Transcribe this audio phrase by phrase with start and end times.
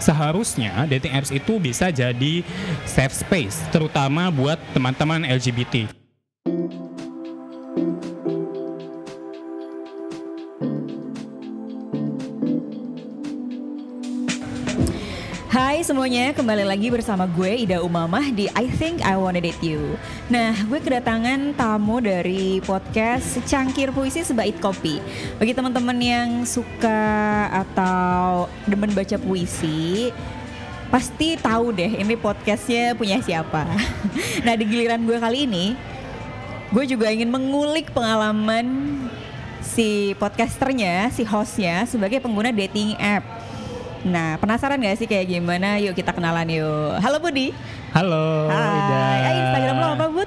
[0.00, 2.42] seharusnya dating apps itu bisa jadi
[2.88, 5.99] safe space, terutama buat teman-teman LGBT.
[15.90, 19.98] Semuanya, kembali lagi bersama gue Ida Umamah di I Think I Wanna Date You.
[20.30, 25.02] Nah, gue kedatangan tamu dari podcast Secangkir Puisi Sebait Kopi.
[25.42, 27.02] Bagi teman-teman yang suka
[27.50, 30.14] atau demen baca puisi,
[30.94, 33.66] pasti tahu deh ini podcastnya punya siapa.
[34.46, 35.74] nah, di giliran gue kali ini,
[36.70, 38.94] gue juga ingin mengulik pengalaman
[39.58, 43.49] si podcasternya, si hostnya sebagai pengguna dating app.
[44.06, 45.76] Nah, penasaran gak sih kayak gimana?
[45.76, 46.96] Yuk kita kenalan yuk.
[47.04, 47.52] Halo Budi.
[47.92, 48.96] Halo, Ida.
[48.96, 49.20] Hai.
[49.20, 50.24] Eh, Instagram lo apa, Bud?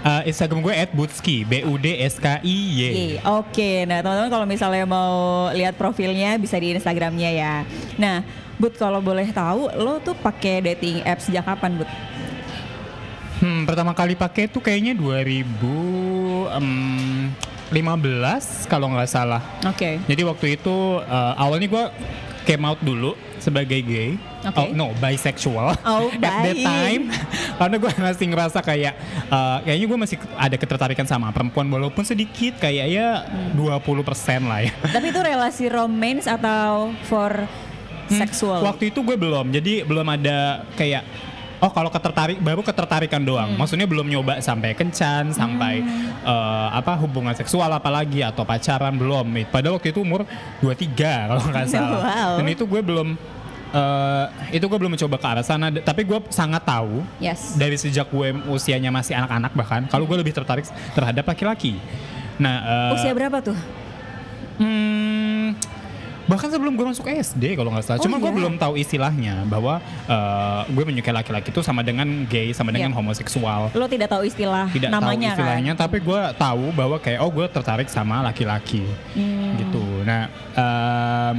[0.00, 3.20] Uh, Instagram gue @budski, B U D S K I Y.
[3.20, 7.68] Oke, nah teman-teman kalau misalnya mau lihat profilnya bisa di Instagramnya ya.
[8.00, 8.24] Nah,
[8.56, 11.90] Bud kalau boleh tahu, lo tuh pakai dating app sejak kapan, Bud?
[13.44, 16.48] Hmm, pertama kali pakai tuh kayaknya 2015
[18.68, 19.40] kalau nggak salah.
[19.68, 20.00] Oke.
[20.04, 21.84] Jadi waktu itu uh, awalnya gue
[22.42, 24.16] came out dulu sebagai gay.
[24.40, 24.56] Oke.
[24.56, 25.76] Oh no, bisexual.
[25.82, 27.12] Oh, At that time,
[27.60, 28.94] karena gue masih ngerasa kayak
[29.28, 33.52] uh, kayaknya gue masih ada ketertarikan sama perempuan walaupun sedikit kayak ya Hmm.
[33.54, 34.72] 20% lah ya.
[34.86, 37.44] Tapi itu relasi romance atau for
[38.10, 38.58] Hmm, seksual?
[38.66, 41.06] Waktu itu gue belum, jadi belum ada kayak
[41.60, 43.52] oh kalau ketertarik baru ketertarikan doang.
[43.52, 43.58] Hmm.
[43.60, 45.84] Maksudnya belum nyoba sampai kencan, sampai
[46.24, 49.28] eh, apa hubungan seksual apalagi atau pacaran belum.
[49.48, 50.24] Padahal waktu itu umur
[50.58, 52.00] 23 kalau nggak salah.
[52.00, 52.32] Wow.
[52.40, 53.08] Dan itu gue belum
[53.70, 57.54] eh, itu gue belum mencoba ke arah sana, tapi gue sangat tahu Yes.
[57.54, 61.76] dari sejak gue usianya masih anak-anak bahkan kalau gue lebih tertarik terhadap laki-laki.
[62.40, 62.56] Nah,
[62.90, 63.58] eh, Usia berapa tuh?
[64.56, 65.56] Hmm,
[66.24, 67.98] bahkan sebelum gue masuk SD kalau nggak salah.
[67.98, 68.36] Oh, Cuma gue iya?
[68.36, 72.96] belum tahu istilahnya bahwa eh, gue menyukai laki-laki itu sama dengan gay, sama dengan Iya.
[72.96, 73.72] homoseksual.
[73.72, 75.80] Lo tidak tahu istilah Tidak namanya tahu istilahnya, kan?
[75.80, 79.56] tapi gue tahu bahwa kayak oh gue tertarik sama laki-laki Hmm.
[79.56, 79.82] gitu.
[80.02, 81.38] Nah, em,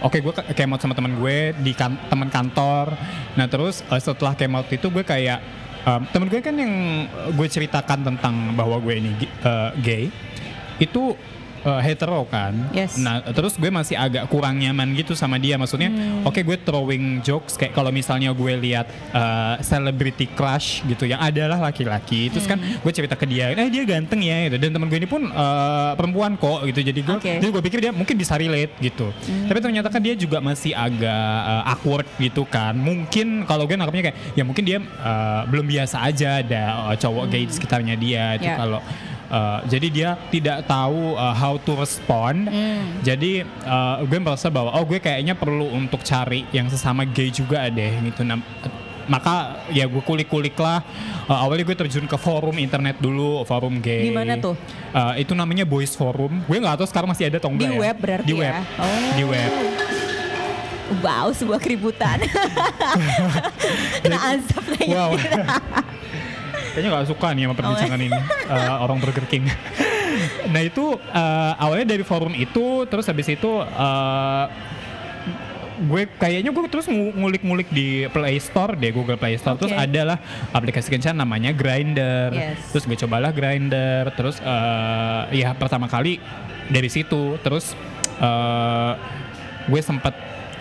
[0.00, 2.94] oke gue ke- came out sama teman gue di kan, teman kantor.
[3.34, 5.38] Nah terus eh, setelah out itu gue kayak
[5.80, 6.74] em, temen gue kan yang
[7.32, 10.04] gue ceritakan tentang bahwa gue ini eh, gay
[10.78, 11.18] itu
[11.60, 12.52] eh, hetero kan.
[12.70, 12.96] Yes.
[12.96, 15.54] Nah terus gue masih agak kurang nyaman gitu sama dia.
[15.54, 16.22] Maksudnya Hmm.
[16.22, 21.58] oke gue throwing jokes kayak kalau misalnya gue lihat eh, celebrity crush gitu yang adalah
[21.62, 22.28] laki-laki.
[22.28, 22.78] Terus kan Hmm.
[22.78, 24.56] gue cerita ke dia, eh dia ganteng ya gitu.
[24.58, 26.80] Dan temen gue ini pun eh, perempuan kok gitu.
[26.82, 27.32] Jadi gue Oke.
[27.38, 29.10] jadi gue pikir dia mungkin bisa relate gitu.
[29.46, 31.06] Tapi ternyata kan dia juga masih agak
[31.44, 32.74] eh, awkward gitu kan.
[32.74, 36.62] Mungkin kalau gue nangkapnya kayak ya mungkin dia eh, belum biasa aja ada
[36.94, 38.56] cowok gay di sekitarnya dia itu Ya.
[38.56, 38.80] kalau
[39.28, 42.48] eh, jadi dia tidak tahu eh, how to respond.
[42.48, 43.00] Hmm.
[43.00, 47.68] Jadi eh, gue merasa bahwa oh gue kayaknya perlu untuk cari yang sesama gay juga
[47.68, 48.24] deh gitu.
[48.24, 48.40] Nah,
[49.08, 50.84] maka ya gue kulik-kulik lah.
[51.24, 54.04] Eh, awalnya gue terjun ke forum internet dulu, forum gay.
[54.04, 54.54] Di mana tuh?
[54.92, 56.44] Eh, itu namanya Boys Forum.
[56.44, 57.80] Gue nggak tahu sekarang masih ada atau Di enggak ya.
[57.80, 58.52] web berarti Di web.
[58.52, 58.60] ya?
[58.76, 59.10] Oh.
[59.16, 59.52] Di web.
[61.04, 62.16] Wow, sebuah keributan.
[64.04, 64.88] Kena azab lagi.
[64.88, 65.12] Wow.
[66.78, 68.20] Kayaknya gak suka nih sama perbincangan ini.
[68.48, 69.44] Eh, orang Burger King.
[70.48, 74.44] nah itu eh, awalnya dari forum itu, terus habis itu eh,
[75.78, 79.54] gue kayaknya gue terus ngu- ngulik-ngulik di Play Store deh Google Play Store.
[79.54, 79.78] Terus Oke.
[79.80, 80.18] adalah
[80.50, 82.72] aplikasi kencan namanya Grinder Yes.
[82.72, 86.18] terus gue cobalah Grinder terus eh, ya pertama kali
[86.66, 87.36] dari situ.
[87.38, 87.76] Terus
[88.16, 88.92] eh,
[89.66, 90.14] gue sempet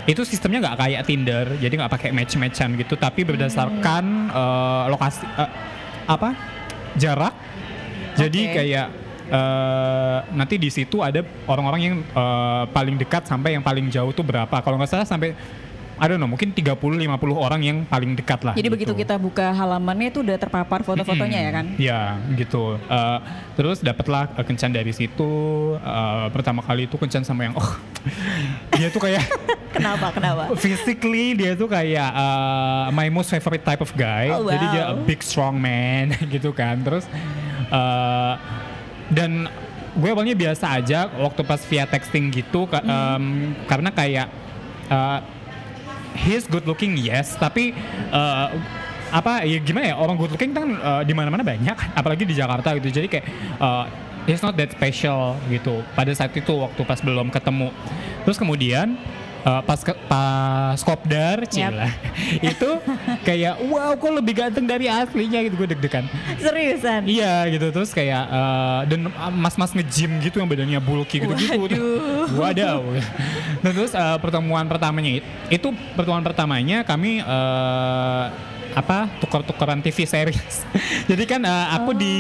[0.05, 5.51] itu sistemnya nggak kayak Tinder jadi nggak pakai match-matchan gitu tapi berdasarkan eh, lokasi eh,
[6.07, 6.33] apa?
[6.95, 7.35] Jarak.
[8.17, 8.53] Jadi Oke.
[8.57, 8.87] kayak
[9.29, 14.25] eh, nanti di situ ada orang-orang yang eh, paling dekat sampai yang paling jauh tuh
[14.25, 14.55] berapa.
[14.63, 15.37] Kalau nggak salah sampai
[15.97, 16.77] I don't know mungkin 30-50
[17.33, 18.75] orang yang paling dekat lah Jadi gitu.
[18.77, 21.65] begitu kita buka halamannya itu udah terpapar foto-fotonya ya kan?
[21.81, 22.01] Ya
[22.37, 22.77] gitu.
[22.77, 23.19] Eh,
[23.57, 25.31] terus dapatlah eh, kencan dari situ.
[25.81, 27.71] Eh, pertama kali itu kencan sama yang oh
[28.77, 29.25] dia tuh kayak
[29.77, 30.09] Kenapa?
[30.09, 30.43] Kenapa?
[30.57, 34.29] physically dia tuh kayak eh, my most favorite type of guy.
[34.29, 35.05] Oh, Jadi dia a wow.
[35.05, 36.77] big strong man gitu kan.
[36.85, 37.09] Terus
[37.73, 38.33] eh,
[39.09, 39.49] dan
[39.97, 44.27] gue awalnya biasa aja waktu pas via texting gitu em, karena kayak
[44.93, 45.19] eh,
[46.17, 47.37] he's good looking yes.
[47.37, 47.71] Tapi
[48.11, 48.47] eh,
[49.07, 52.73] apa ya gimana ya orang good looking kan eh, di mana-mana banyak apalagi di Jakarta
[52.81, 52.89] gitu.
[52.89, 53.25] Jadi kayak
[53.61, 53.85] eh,
[54.27, 55.85] he's not that special gitu.
[55.95, 57.71] Pada saat itu waktu pas belum ketemu.
[58.27, 58.99] Terus kemudian
[59.43, 61.89] uh, pas ke, pas kopdar cila.
[62.55, 62.81] Itu
[63.21, 66.05] kayak wow kok lebih ganteng dari aslinya gitu gue deg-degan.
[66.39, 67.05] Seriusan?
[67.05, 67.69] iya gitu.
[67.69, 71.57] Terus kayak uh, dan uh, mas-mas nge-gym gitu yang badannya bulky gitu-gitu.
[71.57, 72.25] Waduh.
[72.41, 72.81] wadaw.
[73.61, 78.29] Dan terus uh, pertemuan pertamanya it- itu pertemuan pertamanya kami uh,
[78.77, 80.61] apa tukar-tukaran TV series.
[81.09, 82.15] Jadi kan uh, aku di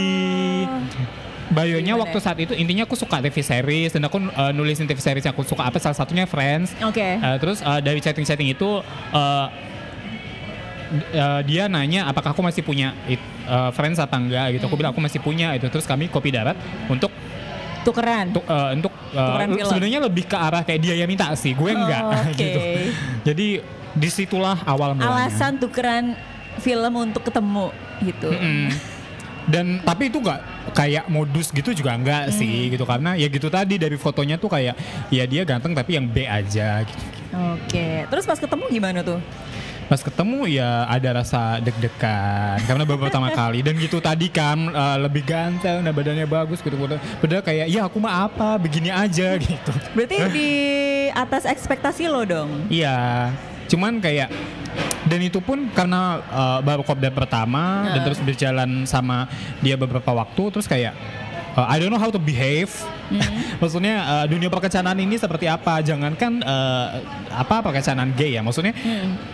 [1.47, 2.03] Bayonya Gimana?
[2.03, 5.31] waktu saat itu intinya aku suka TV series dan aku uh, nulisin TV series yang
[5.31, 7.15] aku suka apa salah satunya Friends Oke.
[7.17, 8.83] Uh, terus uh, dari chatting-chatting itu
[9.15, 9.47] uh,
[11.15, 14.67] uh, dia nanya apakah aku masih punya it, uh, friends apa enggak gitu.
[14.67, 15.67] Aku bilang aku masih punya itu.
[15.67, 16.55] Terus kami kopi darat
[16.87, 17.11] untuk
[17.83, 18.35] Tukeran.
[18.35, 22.03] untuk uh, untuk uh, sebenarnya lebih ke arah kayak dia yang minta sih, gue enggak
[22.03, 22.35] Oh, Oke.
[22.35, 22.59] gitu.
[23.23, 23.47] Jadi
[23.95, 25.31] di situlah awal mulanya.
[25.31, 26.11] Alasan tukeran
[26.59, 27.71] film untuk ketemu
[28.03, 28.27] gitu.
[28.27, 28.67] Mm-mm.
[29.47, 32.35] Dan tapi itu enggak kayak modus gitu juga enggak Hmm.
[32.35, 34.75] sih gitu karena ya gitu tadi dari fotonya tuh kayak
[35.07, 37.03] ya dia ganteng tapi yang B aja gitu.
[37.53, 38.07] Oke.
[38.07, 39.19] Terus pas ketemu gimana tuh?
[39.87, 44.99] Pas ketemu ya ada rasa deg-degan karena baru pertama kali dan gitu tadi kan uh,
[44.99, 46.75] lebih ganteng, nah badannya bagus gitu.
[47.23, 49.71] Padahal kayak ya aku mah apa begini aja gitu.
[49.95, 50.49] Berarti di
[51.11, 52.67] atas ekspektasi lo dong.
[52.67, 53.31] Iya,
[53.67, 54.27] cuman kayak
[55.07, 58.05] dan itu pun karena uh, baru kopdar pertama dan Heeh.
[58.05, 59.25] terus berjalan sama
[59.63, 60.93] dia beberapa waktu terus kayak
[61.57, 62.69] uh, I don't know how to behave.
[63.61, 65.81] Maksudnya uh, dunia perkencanan ini seperti apa?
[65.81, 66.87] Jangankan uh,
[67.33, 68.45] apa perkencanan gay ya.
[68.45, 68.77] Maksudnya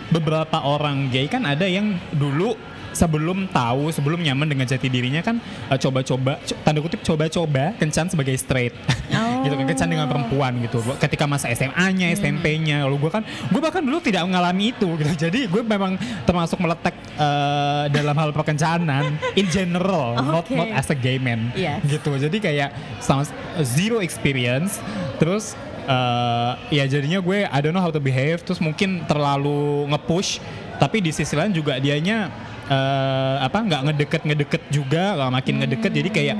[0.08, 2.56] beberapa orang gay kan ada yang dulu
[2.94, 5.36] sebelum tahu, sebelum nyaman dengan jati dirinya kan
[5.68, 8.72] uh, coba-coba co- tanda kutip coba-coba kencan sebagai straight.
[9.10, 9.42] Oh.
[9.44, 10.78] gitu kan kencan dengan perempuan gitu.
[10.96, 15.12] Ketika masa SMA-nya, SMP-nya, lalu gue kan gue bahkan dulu tidak mengalami itu gitu.
[15.28, 20.54] Jadi gue memang termasuk meletek uh, dalam hal perkencanan in general, not Oke.
[20.54, 21.82] not as a gay man Yes.
[21.84, 22.70] gitu jadi kayak
[23.02, 23.26] sama
[23.60, 24.78] zero experience
[25.18, 30.38] terus eh, ya jadinya gue I don't know how to behave terus mungkin terlalu nge-push
[30.78, 32.30] tapi di sisi lain juga dianya
[32.70, 36.36] eh, apa nggak ngedeket ngedeket juga nggak makin ngedeket jadi kayak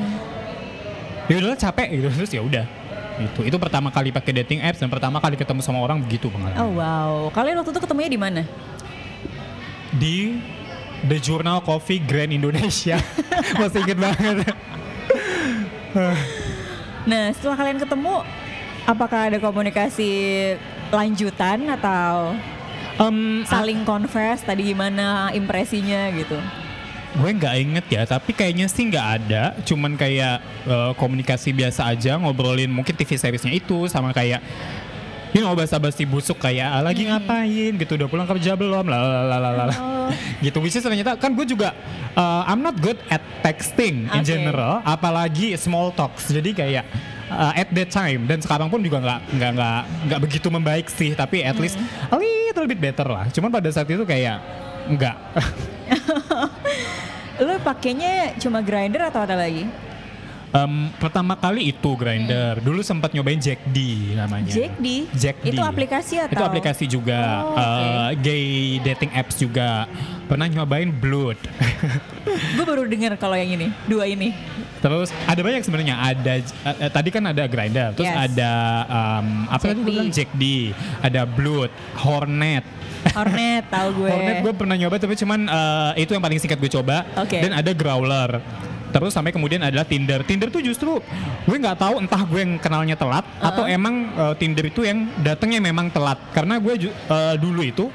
[1.28, 2.08] ya udahlah capek gitu.
[2.12, 2.66] Terus ya udah
[3.14, 6.60] itu itu pertama kali pakai dating apps dan pertama kali ketemu sama orang begitu pengalaman.
[6.60, 7.12] Oh wow.
[7.30, 8.42] Kalian waktu itu ketemunya di mana?
[9.94, 10.42] di
[11.06, 12.98] The Journal Coffee Grand Indonesia.
[13.60, 14.36] Masih inget banget.
[17.04, 18.14] Nah, setelah kalian ketemu,
[18.88, 20.10] apakah ada komunikasi
[20.90, 22.34] lanjutan atau
[22.94, 26.38] Em, saling confess tadi gimana impresinya gitu?
[27.14, 29.54] Gue nggak inget ya, tapi kayaknya sih nggak ada.
[29.66, 34.42] Cuman kayak eh, komunikasi biasa aja, ngobrolin mungkin TV seriesnya itu sama kayak
[35.34, 40.10] you know basa-basi busuk kayak "Ah, lagi ngapain gitu udah pulang kerja belum lah." Oh.
[40.38, 41.74] gitu which is ternyata kan gue juga
[42.14, 44.26] eh, I'm not good at texting in Oke.
[44.30, 46.84] general apalagi small talks jadi kayak
[47.34, 51.12] eh, at that time dan sekarang pun juga nggak nggak nggak nggak begitu membaik sih
[51.12, 51.76] tapi at least
[52.08, 54.38] a little bit better lah cuman pada saat itu kayak
[54.88, 55.16] nggak
[57.42, 59.66] Lo pakainya cuma grinder atau ada lagi?
[60.54, 62.62] Em, pertama kali itu grinder.
[62.62, 64.54] Dulu sempat nyobain Jack D namanya.
[64.54, 64.86] Jack D?
[65.10, 65.50] Jack D.
[65.50, 66.30] Itu aplikasi atau?
[66.30, 67.42] Itu aplikasi juga.
[67.42, 67.82] Oh, oke.
[67.82, 68.46] Eh, gay
[68.86, 69.90] dating apps juga.
[70.30, 71.42] Pernah nyobain Blood.
[72.54, 74.30] Gue baru dengar kalau yang ini, dua ini.
[74.84, 75.96] Terus ada banyak sebenarnya.
[75.96, 76.32] Ada
[76.76, 77.96] eh, tadi kan ada grinder.
[77.96, 78.20] Terus Yes.
[78.28, 78.52] ada
[78.84, 80.76] em, apa tadi bilang Jack D.
[81.00, 81.72] Ada Blood,
[82.04, 82.64] Hornet.
[83.16, 84.10] Hornet tahu gue.
[84.12, 87.08] Hornet gue pernah nyoba tapi cuman eh, itu yang paling singkat gue coba.
[87.16, 87.40] Oke.
[87.40, 88.44] Dan ada Growler.
[88.92, 90.22] Terus sampai kemudian adalah Tinder.
[90.22, 91.00] Tinder tuh justru
[91.48, 95.64] gue nggak tahu entah gue yang kenalnya telat atau emang eh, Tinder itu yang datangnya
[95.64, 96.20] memang telat.
[96.36, 97.88] Karena gue eh, dulu itu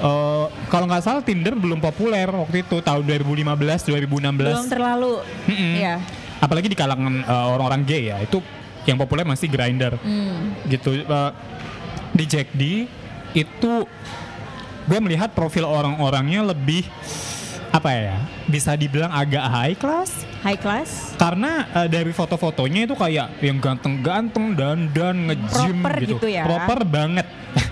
[0.00, 4.38] eh, kalau nggak salah Tinder belum populer waktu itu tahun 2015 2016.
[4.38, 5.12] Belum terlalu.
[5.50, 5.74] Mm-mm.
[5.82, 5.96] Iya.
[6.38, 8.38] Apalagi di kalangan eh, orang-orang gay ya itu
[8.84, 10.54] yang populer masih Grinder Hmm.
[10.64, 11.30] gitu Eh,
[12.10, 12.88] di Jack D
[13.32, 13.72] itu
[14.84, 16.88] gue melihat profil orang-orangnya lebih
[17.68, 18.16] apa ya
[18.48, 21.12] bisa dibilang agak high class High class.
[21.16, 26.16] karena eh, dari foto-fotonya itu kayak yang ganteng-ganteng dan dan Proper gitu.
[26.16, 26.46] gitu ya.
[26.46, 27.26] Proper banget.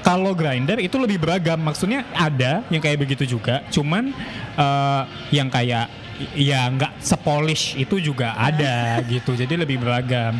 [0.00, 1.56] Kalau grinder itu lebih beragam.
[1.56, 3.62] Maksudnya ada yang kayak begitu juga.
[3.70, 4.10] Cuman
[4.56, 5.86] eh, yang kayak
[6.32, 9.32] ya nggak sepolish itu juga ada gitu.
[9.32, 10.38] Jadi lebih beragam.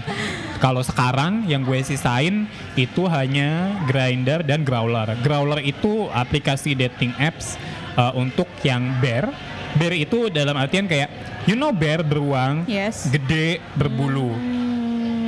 [0.56, 2.44] Kalau sekarang yang gue sisain
[2.74, 3.48] itu hanya
[3.84, 5.16] grinder dan growler.
[5.18, 7.56] Growler itu aplikasi dating apps
[7.94, 9.32] eh, untuk yang bear.
[9.72, 11.08] Bear itu dalam artian kayak
[11.44, 13.06] you know bear beruang, Yes.
[13.06, 14.34] gede, berbulu.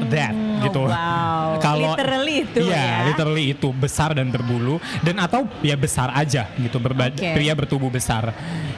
[0.05, 0.85] That gitu.
[0.85, 1.57] Oh, wow.
[1.65, 3.07] Kalau Literally itu iya, ya.
[3.09, 7.33] literally itu besar dan berbulu dan atau ya besar aja gitu berba- Oke.
[7.33, 8.35] pria bertubuh besar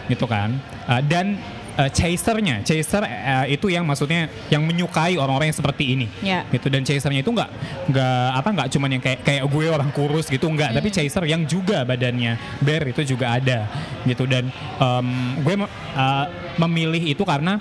[0.07, 0.55] gitu kan.
[0.85, 1.35] Uh, dan
[1.77, 6.47] uh, chasernya, chaser uh, itu yang maksudnya yang menyukai orang-orang yang seperti ini, Ya.
[6.51, 6.71] gitu.
[6.71, 7.51] Dan chasernya itu nggak
[7.91, 10.75] nggak apa nggak cuman yang kayak kayak gue orang kurus gitu, nggak.
[10.77, 13.67] Tapi chaser yang juga badannya bear itu juga ada,
[14.07, 14.25] gitu.
[14.27, 16.27] Dan um, gue uh,
[16.59, 17.59] memilih itu karena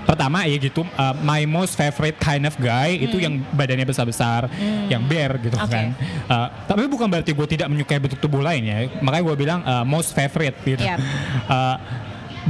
[0.00, 4.48] pertama ya gitu uh, my most favorite kind of guy itu yang badannya besar-besar
[4.90, 5.70] yang bear gitu Oke.
[5.70, 5.92] kan
[6.30, 9.82] Uh, tapi bukan berarti gue tidak menyukai bentuk tubuh lain ya makanya gue bilang uh,
[9.82, 10.98] most favorite gitu Yap.
[11.50, 11.76] Uh,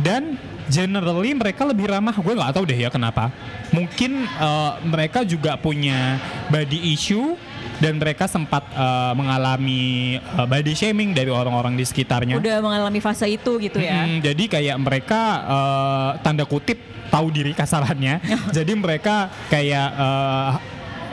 [0.04, 0.36] dan
[0.70, 3.34] generally mereka lebih ramah gue nggak tahu deh ya kenapa
[3.74, 7.34] mungkin uh, mereka juga punya body issue
[7.80, 13.26] dan mereka sempat uh, mengalami uh, body shaming dari orang-orang di sekitarnya Udah mengalami fase
[13.26, 14.04] itu gitu ya.
[14.04, 16.76] Mm, jadi kayak mereka eh, tanda kutip
[17.08, 18.20] tahu diri kasarannya.
[18.56, 20.50] jadi mereka kayak eh,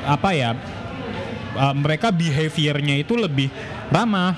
[0.08, 0.52] apa ya?
[1.58, 3.50] eh, mereka behaviornya itu lebih
[3.88, 4.36] ramah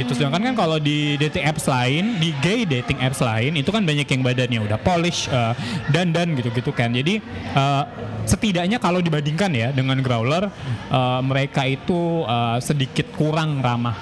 [0.00, 3.84] gitu sedangkan kan kalau di dating apps lain di gay dating apps lain itu kan
[3.84, 5.52] banyak yang badannya udah polish eh,
[5.92, 7.20] dan dan gitu gitu kan jadi
[7.52, 7.84] eh,
[8.24, 10.48] setidaknya kalau dibandingkan ya dengan growler
[10.88, 13.94] eh, mereka itu eh, sedikit kurang ramah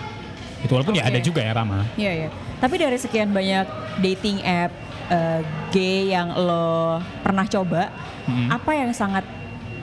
[0.61, 1.11] itu walaupun ya Oke.
[1.11, 2.29] ada juga ya ramah Iya iya.
[2.61, 3.65] Tapi dari sekian banyak
[4.05, 4.69] dating app
[5.09, 5.41] eh,
[5.73, 7.89] gay yang lo pernah coba,
[8.29, 8.53] Mm-mm.
[8.53, 9.25] apa yang sangat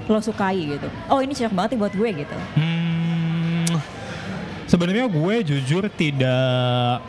[0.05, 0.85] lo sukai gitu?
[1.09, 2.37] Oh ini cocok banget nih buat gue gitu.
[2.53, 2.76] Hmm,
[4.67, 7.01] sebenarnya gue jujur tidak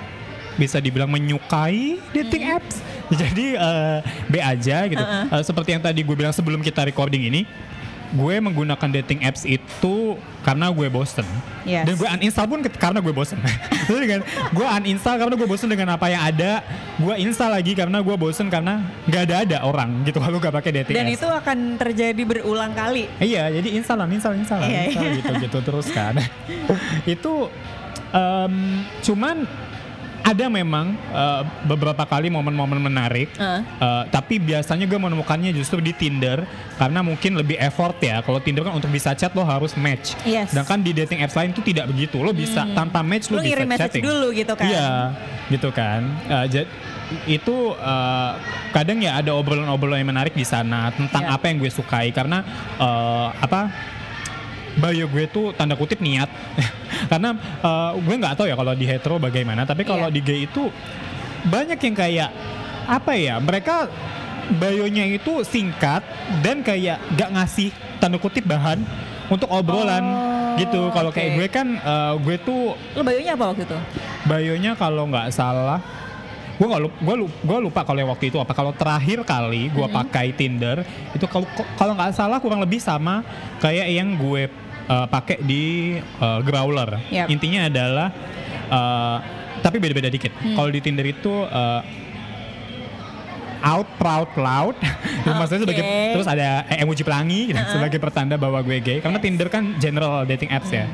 [0.59, 2.83] bisa dibilang menyukai dating apps.
[3.21, 3.99] Jadi eh,
[4.29, 5.01] B aja gitu.
[5.01, 5.39] Uh-uh.
[5.39, 7.47] Eh, seperti yang tadi gue bilang sebelum kita recording ini,
[8.09, 11.29] gue menggunakan dating apps itu karena gue bosen.
[11.69, 11.85] Yes.
[11.85, 13.37] Dan gue uninstall pun karena gue bosen.
[13.89, 14.21] Kan,
[14.53, 16.65] gue uninstall karena gue bosen dengan apa yang ada.
[16.97, 20.73] Gue install lagi karena gue bosen karena nggak ada ada orang gitu kalau gak pakai
[20.83, 21.17] dating Dan apps.
[21.21, 23.09] itu akan terjadi berulang kali.
[23.21, 25.17] Iya, jadi install, install, install, Iya, install iya.
[25.21, 26.17] gitu gitu terus kan.
[27.15, 27.33] itu
[28.13, 28.55] em,
[29.05, 29.37] cuman
[30.23, 33.31] ada memang eh, beberapa kali momen-momen menarik.
[33.35, 33.61] Heeh.
[33.65, 36.45] Eh, tapi biasanya gue menemukannya justru di Tinder
[36.77, 38.21] karena mungkin lebih effort ya.
[38.21, 40.19] Kalau Tinder kan untuk bisa chat lo harus match.
[40.23, 40.53] Yes.
[40.53, 42.21] Sedangkan di dating apps lain tuh tidak begitu.
[42.21, 44.05] Lo bisa tanpa match lo, Lo bisa chatting.
[44.05, 44.69] dulu gitu kan.
[44.69, 44.91] Iya,
[45.49, 46.01] gitu kan.
[46.49, 46.71] Jad-
[47.25, 48.33] itu eh,
[48.69, 51.35] kadang ya ada obrolan-obrolan yang menarik di sana tentang Iya.
[51.41, 52.45] apa yang gue sukai karena
[52.77, 53.61] eh, apa
[54.79, 56.31] bio gue tuh tanda kutip niat
[57.11, 60.15] karena eh, gue nggak tahu ya kalau di hetero bagaimana tapi kalau Iya.
[60.15, 60.71] di gay itu
[61.45, 62.31] banyak yang kayak
[62.87, 63.87] apa ya mereka
[64.51, 66.01] bayonya itu singkat
[66.41, 67.69] dan kayak gak ngasih
[67.99, 68.81] tanda kutip bahan
[69.29, 71.37] untuk obrolan Oh, gitu kalau kayak oke.
[71.37, 73.79] gue kan eh, gue tuh Lo bayonya apa waktu itu?
[74.25, 75.79] Bayonya kalau nggak salah
[76.59, 79.71] gue nggak lupa gue lupa, gua lupa kalau yang waktu itu apa kalau terakhir kali
[79.71, 80.83] gue pakai Tinder
[81.15, 81.47] itu kalau
[81.79, 83.23] kalau nggak salah kurang lebih sama
[83.63, 84.51] kayak yang gue
[84.89, 86.99] uh, pakai di uh, Growler.
[87.13, 87.29] Yap.
[87.31, 88.09] intinya adalah
[88.73, 89.19] uh,
[89.61, 90.33] tapi beda-beda dikit.
[90.33, 91.83] Kalau di Tinder itu uh,
[93.63, 94.77] out proud loud.
[95.39, 98.99] Maksudnya sebagai terus ada emoji pelangi gitu, sebagai pertanda bahwa gue gay.
[99.03, 100.87] Karena Tinder kan general dating apps ya.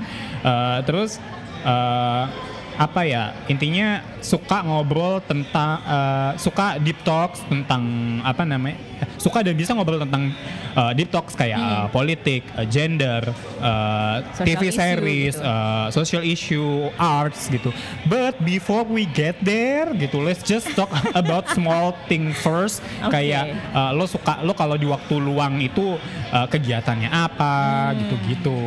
[0.44, 1.20] Eh, terus
[1.64, 2.24] eh,
[2.74, 3.36] apa ya?
[3.46, 7.82] Intinya suka ngobrol tentang eh, suka deep talks tentang
[8.24, 8.76] apa namanya
[9.14, 10.32] suka dan bisa ngobrol tentang
[10.72, 13.22] eh, deep talks kayak eh, politik eh, gender
[14.34, 15.42] Social TV issue series gitu.
[15.42, 17.70] uh, social issue, arts gitu.
[18.04, 22.84] But before we get there gitu, let's just talk about small thing first.
[23.00, 23.14] Oke.
[23.14, 25.96] Kayak uh, lo suka lo kalau di waktu luang itu
[26.30, 27.96] uh, kegiatannya apa Hmm.
[27.96, 28.58] gitu-gitu.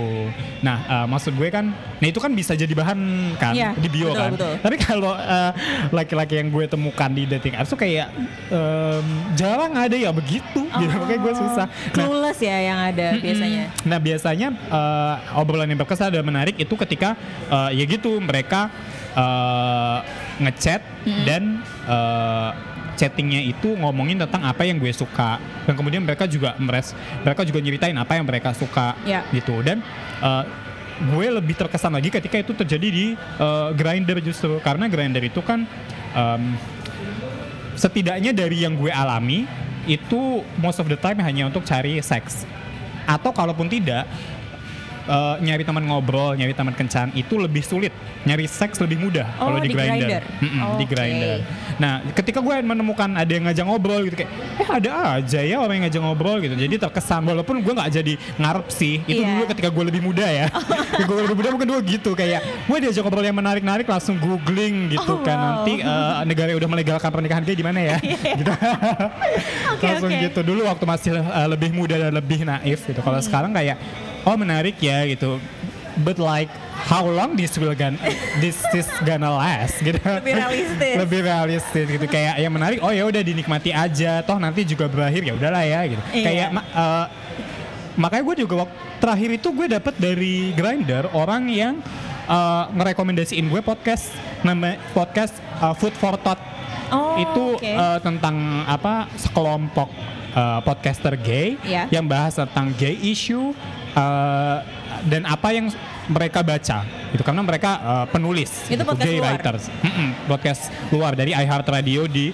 [0.59, 2.99] Nah, uh, maksud gue kan, nah itu kan bisa jadi bahan
[3.35, 4.31] kan Iya, di bio betul, kan.
[4.33, 4.53] betul.
[4.59, 5.51] Tapi kalau uh,
[5.91, 8.09] laki-laki yang gue temukan di dating apps tuh kayak
[8.49, 10.26] um, jarang ada ya begitu.
[10.27, 11.65] Gitu, makanya gue susah.
[11.65, 13.63] Nah, Clueless ya yang ada biasanya.
[13.81, 17.15] Nah biasanya eh, obrolan yang berkesan dan menarik itu ketika
[17.47, 18.67] eh, ya gitu mereka
[19.13, 19.97] eh,
[20.37, 20.81] ngechat
[21.23, 22.51] dan eh,
[22.93, 27.61] chattingnya itu ngomongin tentang apa yang gue suka dan kemudian mereka juga meres mereka juga
[27.61, 29.21] nyeritain apa yang mereka suka Ya.
[29.29, 29.85] gitu dan
[30.19, 30.43] eh,
[30.97, 35.69] gue lebih terkesan lagi ketika itu terjadi di eh, grinder justru karena grinder itu kan
[36.11, 36.57] em,
[37.77, 39.45] setidaknya dari yang gue alami
[39.87, 42.43] itu most of the time hanya untuk cari seks.
[43.07, 44.03] Atau kalaupun tidak
[45.07, 47.89] eh, nyari teman ngobrol nyari teman kencan itu lebih sulit
[48.23, 50.23] nyari seks lebih mudah Oh, kalau di, di grinder, Grindr.
[50.41, 50.47] di
[50.77, 50.85] Oke.
[50.87, 51.37] grinder
[51.77, 55.75] nah ketika gue menemukan ada yang ngajak ngobrol gitu kayak eh ada aja ya orang
[55.75, 59.29] yang ngajak ngobrol gitu jadi terkesan walaupun gue nggak jadi ngarep sih itu Iya.
[59.31, 60.45] dulu ketika gue lebih muda ya
[61.07, 65.05] gue lebih muda mungkin dulu gitu kayak gue diajak ngobrol yang menarik-narik langsung googling gitu
[65.07, 65.45] Oh, kan wow.
[65.61, 67.97] nanti eh, negara yang udah melegalkan pernikahan gay di mana ya
[68.39, 68.51] gitu
[69.69, 70.21] Oke, langsung oke.
[70.21, 72.99] gitu dulu waktu masih uh, lebih muda dan lebih naif gitu.
[72.99, 73.25] Kalau Hmm.
[73.25, 73.77] sekarang kayak
[74.27, 75.39] oh menarik ya gitu.
[75.97, 76.51] but like
[76.85, 77.97] how long this will gonna
[78.37, 80.93] this is gonna last gitu Lebih realistis.
[80.93, 85.25] lebih realistis gitu kayak yang menarik oh ya udah dinikmati aja toh nanti juga berakhir
[85.25, 86.21] ya udahlah ya gitu Iya.
[86.21, 87.05] kayak eh,
[87.97, 91.81] makanya gue juga waktu terakhir itu gue dapet dari grinder orang yang
[92.29, 94.13] eh, ngerekomendasiin gue podcast
[94.45, 96.37] nama podcast eh, food for thought
[96.87, 97.67] Oh, itu oke.
[97.67, 99.89] eh, tentang apa sekelompok
[100.31, 101.89] eh, podcaster gay Ya.
[101.89, 103.51] yang bahas tentang gay issue
[103.97, 104.57] eh,
[105.03, 105.67] dan apa yang
[106.07, 106.77] mereka baca
[107.09, 109.25] itu karena mereka eh, penulis Itu gitu, podcast luar?
[109.33, 112.31] writers Mm-mm, podcast luar dari iHeartRadio di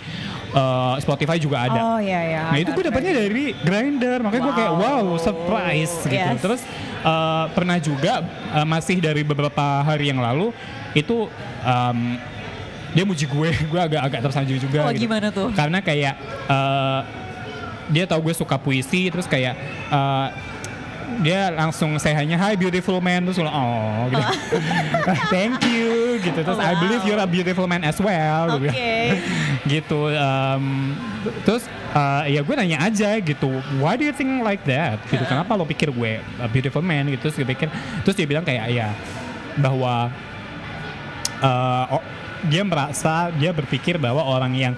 [0.53, 2.41] eh, Spotify juga ada Oh iya ya.
[2.51, 4.81] Nah itu gue dapetnya dari Grinder, makanya gue kayak Wow.
[4.83, 6.13] wow surprise gitu.
[6.13, 6.39] Yes.
[6.39, 6.61] Terus
[7.01, 8.13] eh, pernah juga
[8.53, 10.53] eh, masih dari beberapa hari yang lalu
[10.93, 11.25] itu
[11.63, 12.21] em,
[12.93, 14.85] dia muji gue, gue agak-agak tersanjung juga.
[14.85, 15.09] Oh, gitu.
[15.09, 15.49] gimana tuh?
[15.51, 16.13] Karena kayak
[16.45, 17.01] eh,
[17.89, 19.57] dia tahu gue suka puisi, terus kayak
[19.89, 20.27] eh,
[21.23, 23.23] dia langsung saya hanya Hi beautiful man.
[23.27, 24.07] Terus bilang, oh.
[24.09, 24.23] Gitu.
[25.33, 26.17] thank you.
[26.19, 26.39] Gitu.
[26.39, 26.81] Terus I Wow.
[26.85, 28.57] believe you're a beautiful man as well.
[28.59, 28.75] Bilang.
[29.73, 30.91] Gitu um,
[31.47, 31.63] terus
[31.95, 33.47] uh, ya gue nanya aja gitu
[33.79, 34.99] why do you think like that?
[35.07, 37.07] Gitu kenapa lo pikir gue a beautiful man?
[37.07, 37.71] Gitu terus gue pikir
[38.03, 38.91] terus dia bilang kayak ya
[39.55, 40.11] bahwa
[41.39, 42.03] uh, oh,
[42.47, 44.73] dia merasa dia berpikir bahwa orang yang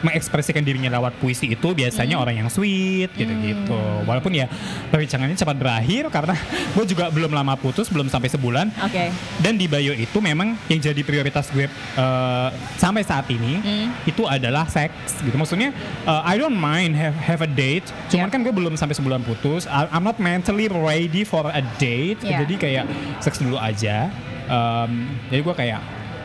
[0.00, 3.74] mengekspresikan dirinya lewat puisi itu biasanya orang yang sweet gitu-gitu.
[4.04, 4.46] Walaupun ya
[4.88, 6.34] perbincangannya cepat berakhir karena
[6.74, 8.70] gue juga belum lama putus, belum sampai sebulan.
[8.80, 9.10] Oke.
[9.38, 13.90] Dan di bio itu memang yang jadi prioritas gue eh, sampai saat ini Hmm.
[14.04, 15.34] itu adalah seks gitu.
[15.34, 15.74] Maksudnya
[16.04, 17.86] eh, I don't mind have have a date.
[18.06, 18.30] Cuman Yeah.
[18.30, 19.64] kan gue belum sampai sebulan putus.
[19.64, 22.20] I- I'm not mentally ready for a date.
[22.20, 22.42] Yeah.
[22.42, 22.84] Jadi kayak
[23.18, 24.10] seks dulu aja.
[24.46, 24.90] Em,
[25.28, 25.80] jadi gue kayak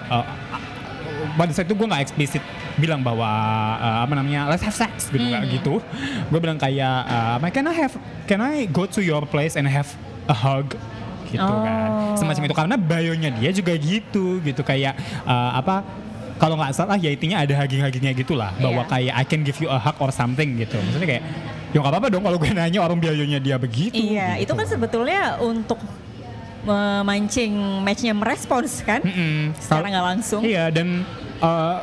[0.09, 0.25] eh,
[1.33, 2.43] pada saat itu gue nggak eksplisit
[2.75, 3.29] bilang bahwa
[3.77, 5.45] eh, apa namanya let's have sex gitu Hmm.
[5.47, 5.73] gitu.
[6.27, 6.95] Gue bilang kayak
[7.39, 7.93] eh, can I have
[8.25, 9.89] can I go to your place and have
[10.25, 10.73] a hug
[11.27, 12.13] gitu kan Oh.
[12.13, 14.93] semacam itu karena bayonya dia juga gitu gitu kayak
[15.25, 15.81] eh, apa
[16.37, 19.67] kalau nggak salah ya intinya ada hugging-huggingnya gitu lah bahwa kayak I can give you
[19.67, 21.23] a hug or something gitu maksudnya kayak
[21.73, 24.45] ya nggak apa-apa dong kalau gue nanya orang bayonya dia begitu Iya, gitu.
[24.45, 25.81] itu kan sebetulnya untuk
[26.63, 27.53] memancing
[27.83, 29.03] matchnya merespons kan?
[29.03, 29.51] Mm-mm.
[29.59, 30.41] Secara nggak langsung.
[30.45, 31.03] Iya dan
[31.39, 31.77] eh,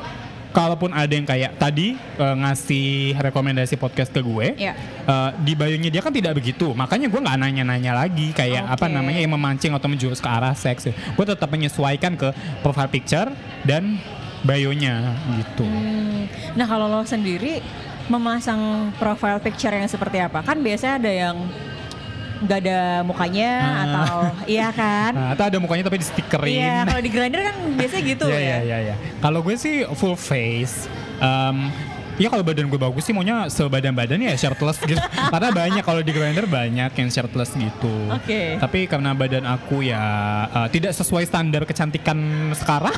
[0.50, 4.74] kalaupun ada yang kayak tadi eh, ngasih rekomendasi podcast ke gue, Iya.
[5.06, 6.74] eh, di bio-nya dia kan tidak begitu.
[6.74, 8.94] Makanya gue nggak nanya-nanya lagi kayak apa Oke.
[8.94, 10.90] namanya yang memancing atau menjurus ke arah seks.
[10.90, 13.30] Gue tetap menyesuaikan ke profile picture
[13.62, 13.98] dan
[14.40, 15.62] bio-nya gitu.
[15.62, 16.24] Hmm,
[16.56, 17.60] Nah kalau lo sendiri
[18.08, 20.42] memasang profile picture yang seperti apa?
[20.42, 21.36] Kan biasanya ada yang
[22.40, 23.74] nggak ada mukanya Ah.
[23.84, 25.12] atau iya kan?
[25.12, 26.56] Nah, atau ada mukanya tapi di stikerin.
[26.56, 28.40] Iya, kalau di grinder kan biasanya gitu Iya ya.
[28.40, 28.78] iya iya.
[28.82, 28.94] iya.
[29.18, 30.88] Kalau gue sih full face.
[31.18, 31.68] Em,
[32.16, 35.00] Ya kalau badan gue bagus sih maunya sebadan badan ya shirtless gitu.
[35.00, 37.88] Karena banyak kalau di grinder banyak yang shirtless gitu.
[38.12, 38.60] Oke.
[38.60, 39.96] Tapi karena badan aku ya
[40.46, 42.20] eh, tidak sesuai standar kecantikan
[42.52, 42.92] sekarang.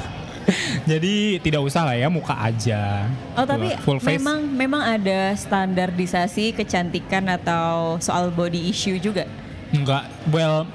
[0.90, 3.06] Jadi tidak usah lah ya muka aja.
[3.38, 4.18] Oh tapi full face.
[4.18, 9.24] memang memang ada standarisasi kecantikan atau soal body issue juga.
[9.70, 10.66] Enggak, well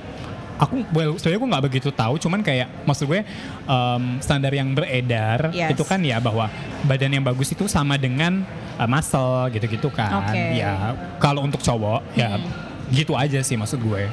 [0.57, 3.21] aku well sebenarnya gue nggak begitu tahu cuman kayak maksud gue
[3.69, 5.69] em, standar yang beredar Yes.
[5.69, 6.49] itu kan ya bahwa
[6.81, 8.41] badan yang bagus itu sama dengan
[8.73, 10.57] uh, muscle gitu-gitu kan Oke.
[10.57, 12.41] ya kalau untuk cowok ya
[12.89, 14.09] gitu aja sih maksud gue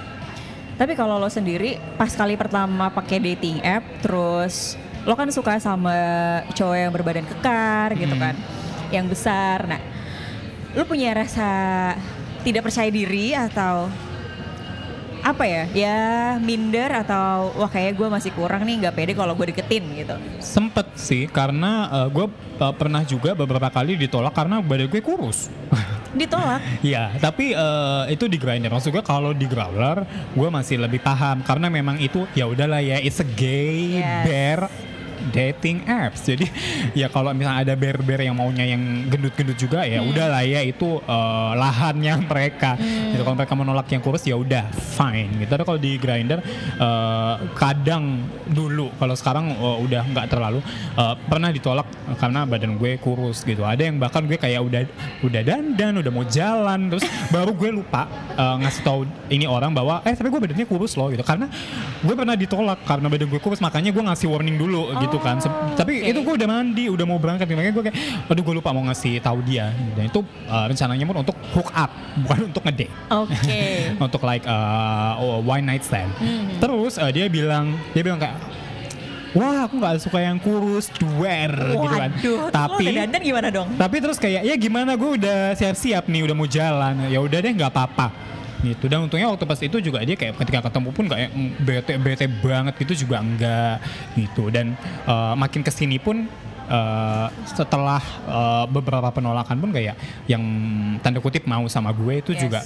[0.74, 5.92] Tapi kalau lo sendiri pas kali pertama pakai dating app, terus lo kan suka sama
[6.50, 8.24] cowok yang berbadan kekar gitu Hmm.
[8.24, 8.34] kan,
[8.88, 9.64] yang besar.
[9.66, 9.80] Nah,
[10.72, 11.48] lo punya rasa
[12.40, 13.88] tidak percaya diri atau
[15.20, 15.64] apa ya?
[15.72, 15.98] Ya
[16.36, 20.16] minder atau wah kayak gue masih kurang nih nggak pede kalau gue deketin gitu.
[20.36, 22.28] sempet sih karena uh, gue
[22.60, 25.48] uh, pernah juga beberapa kali ditolak karena badan gue kurus
[26.14, 26.62] Ditolak.
[26.78, 28.70] Iya, tapi eh, itu di grinder.
[28.70, 33.02] Maksud gue kalau di growler, gue masih lebih paham karena memang itu ya udahlah ya,
[33.02, 34.22] it's a gay Yes.
[34.22, 34.60] bear
[35.32, 36.26] dating apps.
[36.30, 36.48] Jadi
[36.92, 41.52] ya kalau misalnya ada bear-bear yang maunya yang gendut-gendut juga ya udahlah ya itu eh,
[41.56, 42.76] lahannya mereka.
[42.80, 45.30] Gitu kalau mereka menolak yang kurus ya udah fine.
[45.40, 45.48] Gitu.
[45.48, 46.42] Tapi kalau di grinder
[46.80, 50.60] eh, kadang dulu kalau sekarang eh, udah nggak terlalu
[50.98, 51.86] eh, pernah ditolak
[52.18, 53.62] karena badan gue kurus gitu.
[53.64, 54.82] Ada yang bahkan gue kayak udah
[55.24, 60.02] udah dandan, udah mau jalan terus baru gue lupa eh, ngasih tahu ini orang bahwa
[60.04, 61.22] eh tapi gue badannya kurus loh gitu.
[61.22, 61.46] Karena
[62.04, 65.38] gue pernah ditolak karena badan gue kurus makanya gue ngasih warning dulu gitu kan.
[65.38, 66.10] Se- Oh, tapi oke.
[66.10, 67.96] itu gue udah mandi, udah mau berangkat makanya gue kayak
[68.26, 69.70] aduh gue lupa mau ngasih tahu dia.
[69.94, 73.62] Dan itu eh, rencananya pun untuk hook up bukan untuk ngedate Oke.
[74.06, 76.10] untuk like uh, oh, one night stand.
[76.16, 76.58] Hmm.
[76.58, 78.38] Terus uh, dia bilang dia bilang kayak
[79.34, 82.06] Wah, aku nggak suka yang kurus, duer gitu kan.
[82.14, 83.66] Waduh, Tapi dandan gimana dong?
[83.74, 87.10] tapi terus kayak ya gimana gue udah siap-siap nih udah mau jalan.
[87.10, 88.14] Ya udah deh nggak apa-apa.
[88.64, 88.88] Gitu.
[88.88, 92.26] Dan untungnya waktu pas itu juga dia kayak ketika ketemu pun kayak mm, bete bete
[92.40, 93.76] banget gitu juga enggak
[94.16, 94.48] gitu.
[94.48, 94.72] Dan
[95.04, 96.24] eh, makin ke sini pun
[96.66, 100.42] eh, setelah eh, beberapa penolakan pun kayak yang
[100.98, 102.42] tanda kutip mau sama gue itu Yes.
[102.42, 102.60] juga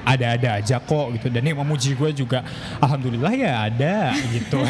[0.00, 1.28] ada-ada aja kok gitu.
[1.28, 2.40] Dan yang memuji gue juga
[2.80, 4.58] alhamdulillah ya ada gitu.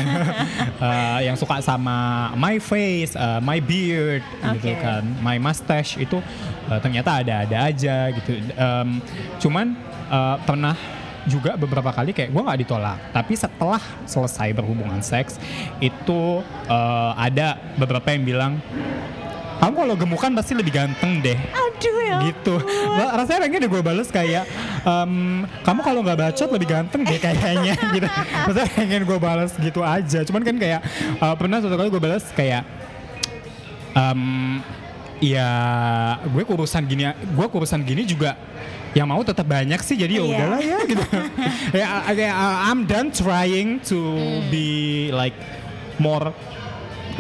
[0.80, 4.24] Eh, yang suka sama my face eh, my beard
[4.56, 4.80] gitu Oke.
[4.80, 6.16] kan my mustache itu
[6.66, 8.32] eh, ternyata ada-ada aja gitu.
[8.40, 8.88] Em,
[9.36, 9.76] cuman
[10.10, 10.74] eh, pernah
[11.28, 15.36] juga beberapa kali kayak gue nggak ditolak tapi setelah selesai berhubungan seks
[15.78, 18.52] itu eh, ada beberapa yang bilang
[19.60, 22.16] kamu kalau gemukan pasti lebih ganteng deh Aduh ya.
[22.32, 22.56] gitu.
[22.96, 24.48] Lah, rasanya pengen deh gue bales kayak
[24.88, 28.08] em, kamu kalau nggak bacot lebih ganteng deh kayaknya gitu.
[28.48, 30.24] Maksudnya pengen gue bales gitu aja.
[30.24, 30.80] Cuman kan kayak
[31.20, 32.64] eh, pernah suatu kali gue bales kayak
[33.92, 34.20] em,
[35.20, 35.48] ya
[36.24, 38.40] gue kurusan gini gue kurusan gini juga
[38.90, 40.30] yang mau tetap banyak sih jadi ya Iya.
[40.34, 41.04] udahlah ya gitu
[41.78, 43.98] ya kayak uh, I'm done trying to
[44.50, 44.66] be
[45.14, 45.36] like
[46.02, 46.34] more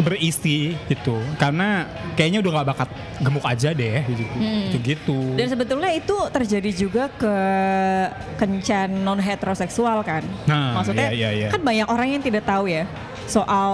[0.00, 1.84] berisi gitu karena
[2.16, 5.18] kayaknya udah gak bakat gemuk aja deh gitu gitu, gitu.
[5.36, 7.34] Dan sebetulnya itu terjadi juga ke
[8.40, 10.24] kencan non heteroseksual kan.
[10.48, 11.48] Nah, Maksudnya iya, iya, iya.
[11.52, 12.88] kan banyak orang yang tidak tahu ya
[13.28, 13.72] soal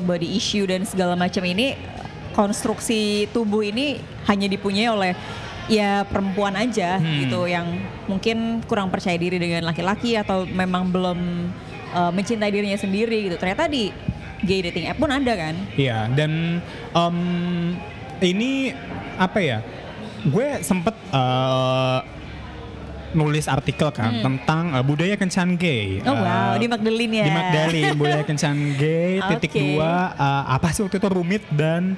[0.00, 1.76] body issue dan segala macam ini
[2.32, 5.12] konstruksi tubuh ini hanya dipunyai oleh
[5.66, 7.18] ya perempuan aja Hmm.
[7.20, 7.66] gitu yang
[8.06, 11.18] mungkin kurang percaya diri dengan laki-laki atau memang belum
[11.90, 13.36] uh, mencintai dirinya sendiri gitu.
[13.36, 13.90] Ternyata di
[14.38, 15.54] gay dating app pun ada kan.
[15.74, 17.16] Iya, dan em,
[18.20, 18.70] ini
[19.16, 19.58] apa ya?
[20.22, 21.98] Gue sempet eh,
[23.12, 25.98] nulis artikel kan tentang eh, budaya kencan gay.
[25.98, 26.10] Hmm.
[26.10, 27.24] Oh wow, Eh, di Magdalene ya.
[27.24, 29.60] Di Magdalene, budaya kencan gay, titik Oke.
[29.72, 31.96] dua, eh, apa sih waktu itu rumit dan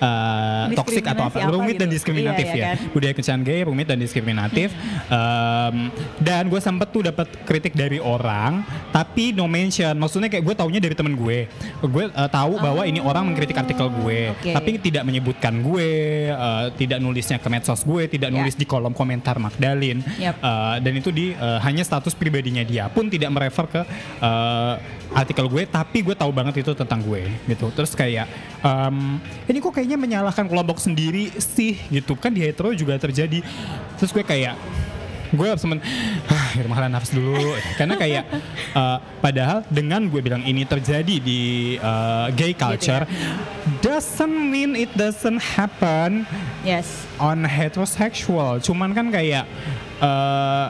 [0.00, 1.36] eh, toksik atau apa?
[1.38, 1.96] Apa Rumit dan gitu.
[1.96, 2.66] diskriminatif Iya, iya ya.
[2.72, 2.76] kan?
[2.90, 4.68] Budaya kencan gay, rumit dan diskriminatif.
[5.06, 5.76] Em,
[6.18, 9.92] dan gue sempet tuh dapat kritik dari orang, tapi no mention.
[9.94, 11.46] Maksudnya kayak gue taunya dari temen gue.
[11.82, 14.50] Gue eh, tahu bahwa ini orang mengkritik artikel gue, Oke.
[14.50, 15.88] tapi tidak menyebutkan gue,
[16.30, 18.36] eh, tidak nulisnya ke medsos gue, tidak Ya.
[18.36, 20.00] nulis di kolom komentar Magdalene.
[20.16, 20.38] Yap.
[20.38, 23.80] Eh, dan itu di eh, hanya status pribadinya dia pun tidak merefer ke
[24.22, 24.74] eh,
[25.10, 27.70] artikel gue tapi gue tahu banget itu tentang gue gitu.
[27.74, 28.30] Terus kayak
[28.62, 29.18] em,
[29.50, 32.14] ini kok kayaknya menyalahkan kelompok sendiri sih gitu.
[32.14, 33.42] Kan di hetero juga terjadi.
[33.98, 34.54] Terus gue kayak
[35.30, 35.78] gue semen
[36.26, 37.34] ah, irmalah nafas dulu.
[37.78, 38.24] Karena kayak
[38.74, 43.06] eh, padahal dengan gue bilang ini terjadi di eh, gay culture
[43.78, 46.26] doesn't mean it doesn't happen
[46.62, 47.06] Yes.
[47.18, 48.58] on heterosexual.
[48.58, 49.46] Cuman kan kayak
[50.00, 50.66] eh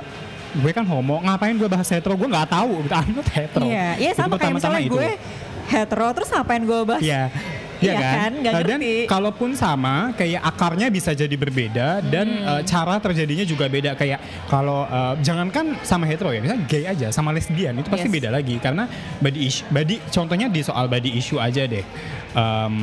[0.52, 3.88] gue kan homo ngapain gue bahas hetero gue nggak tahu gitu I'm not hetero Iya,
[3.96, 4.92] iya Itu sama kayak misalnya itu.
[4.92, 5.08] gue
[5.66, 6.98] hetero terus ngapain gue bahas?
[7.00, 7.22] Iya.
[7.80, 8.30] Iya Iya kan?
[8.36, 8.94] Nggak Eh, dan ngerti.
[9.06, 12.50] kalaupun sama, kayak akarnya bisa jadi berbeda dan Hmm.
[12.50, 13.94] eh, cara terjadinya juga beda.
[13.94, 18.16] Kayak kalau eh, jangankan sama hetero ya, misalnya gay aja sama lesbian itu pasti Yes.
[18.16, 18.84] beda lagi karena
[19.16, 21.80] body issue, body contohnya di soal body issue aja deh.
[22.32, 22.76] Em,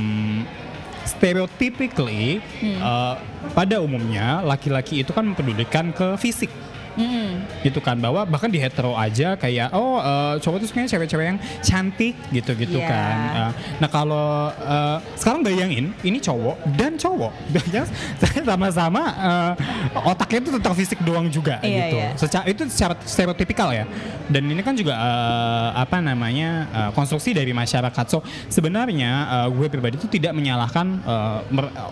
[1.08, 2.78] stereotypically Hmm.
[2.78, 3.16] eh,
[3.50, 6.50] pada umumnya laki-laki itu kan mempedulikan ke fisik
[6.98, 7.46] Hmm.
[7.62, 11.40] gitu kan bahwa bahkan di hetero aja kayak oh eh, cowok tuh sukanya cewek-cewek yang
[11.62, 12.90] cantik gitu-gitu Iya.
[12.90, 17.30] kan Eh, nah kalau eh, sekarang bayangin ini cowok dan cowok
[18.50, 19.54] sama-sama eh,
[20.02, 22.10] otaknya itu tentang fisik doang juga Iya, gitu iya.
[22.18, 23.86] secara itu secara stereotipikal ya
[24.28, 29.12] dan ini kan juga eh, apa namanya eh, konstruksi dari masyarakat so sebenarnya
[29.46, 30.88] eh, gue pribadi itu tidak menyalahkan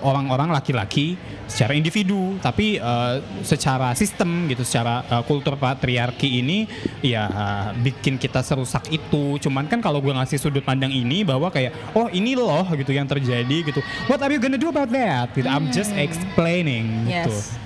[0.01, 1.13] orang-orang laki-laki
[1.45, 3.15] secara individu tapi eh,
[3.45, 6.63] secara sistem gitu secara eh, kultur patriarki ini
[7.01, 11.49] ya eh, bikin kita serusak itu cuman kan kalau gue ngasih sudut pandang ini bahwa
[11.49, 15.31] kayak oh ini loh gitu yang terjadi gitu what are you gonna do about that
[15.31, 17.31] gitu I'm just explaining gitu Hmm.
[17.31, 17.57] Yes.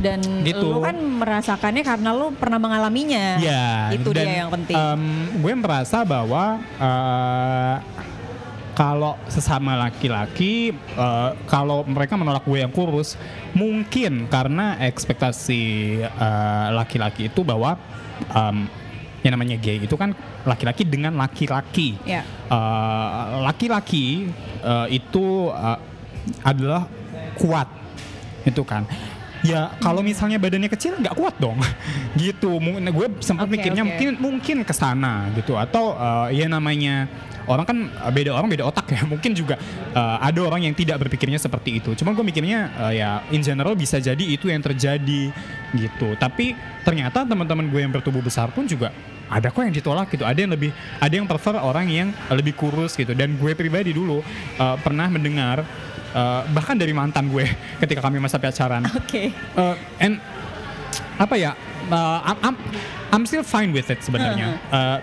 [0.00, 0.64] Dan Gitu.
[0.64, 3.36] lu kan merasakannya karena lu pernah mengalaminya.
[3.36, 4.72] Ya, Itu dan, dia yang penting.
[4.72, 5.02] em,
[5.36, 7.74] gue merasa bahwa eh,
[8.74, 13.18] kalau sesama laki-laki, eh, kalau mereka menolak gue yang kurus,
[13.52, 15.62] mungkin karena ekspektasi
[16.06, 17.76] eh, laki-laki itu bahwa
[18.30, 18.66] em,
[19.20, 20.16] yang namanya gay itu kan
[20.48, 21.98] laki-laki dengan laki-laki.
[22.08, 22.22] Ya.
[22.48, 24.30] Eh, laki-laki
[24.64, 25.78] eh, itu eh,
[26.44, 26.86] adalah
[27.40, 27.68] kuat
[28.44, 28.84] itu kan
[29.40, 31.56] ya kalau misalnya badannya kecil nggak kuat dong
[32.20, 33.88] gitu mungkin gue sempat Oke, mikirnya oke.
[33.88, 37.08] mungkin mungkin ke sana gitu atau eh, ya namanya
[37.46, 39.02] orang kan eh, beda orang beda otak ya.
[39.12, 39.56] Mungkin juga
[39.94, 41.94] eh, ada orang yang tidak berpikirnya seperti itu.
[41.96, 45.32] Cuman gue mikirnya eh, ya in general bisa jadi itu yang terjadi
[45.76, 46.08] gitu.
[46.18, 46.52] Tapi
[46.84, 48.90] ternyata teman-teman gue yang bertubuh besar pun juga
[49.30, 50.26] ada kok yang ditolak gitu.
[50.26, 53.14] Ada yang lebih ada yang prefer orang yang lebih kurus gitu.
[53.14, 54.20] Dan gue pribadi dulu
[54.58, 55.62] eh, pernah mendengar
[56.12, 57.46] eh, bahkan dari mantan gue
[57.82, 58.84] ketika kami masa pacaran.
[58.90, 59.30] Oke.
[59.32, 60.18] Eh, and
[61.20, 61.52] apa ya
[61.92, 62.56] uh, I'm, I'm,
[63.12, 64.56] I'm still fine with it sebenarnya.
[64.70, 64.98] Uh,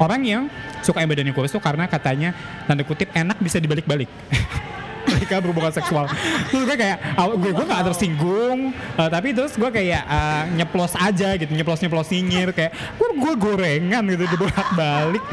[0.00, 0.42] orang yang
[0.82, 2.34] suka yang badannya kurus tuh karena katanya
[2.66, 4.10] tanda kutip enak bisa dibalik-balik.
[5.02, 6.04] mereka berhubungan seksual.
[6.50, 8.74] Terus gue kayak gue gue gak tersinggung.
[8.98, 13.32] Uh, tapi terus gue kayak uh, nyeplos aja gitu nyeplos nyeplos nyinyir kayak gue gue
[13.38, 15.24] gorengan gitu dibolak balik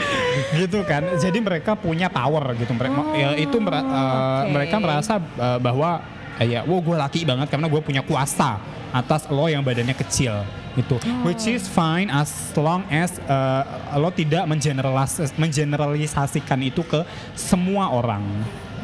[0.57, 1.05] gitu kan.
[1.17, 2.71] Jadi mereka punya power gitu.
[2.73, 4.53] Mereka ya itu mer- uh, oke.
[4.53, 6.01] mereka merasa uh, bahwa
[6.39, 10.41] kayak wow gue laki banget karena gue punya kuasa atas lo yang badannya kecil
[10.79, 10.95] gitu.
[11.27, 13.63] Which is fine as long as uh,
[13.99, 17.03] lo tidak mengeneralis mengeneralisasikan itu ke
[17.35, 18.23] semua orang.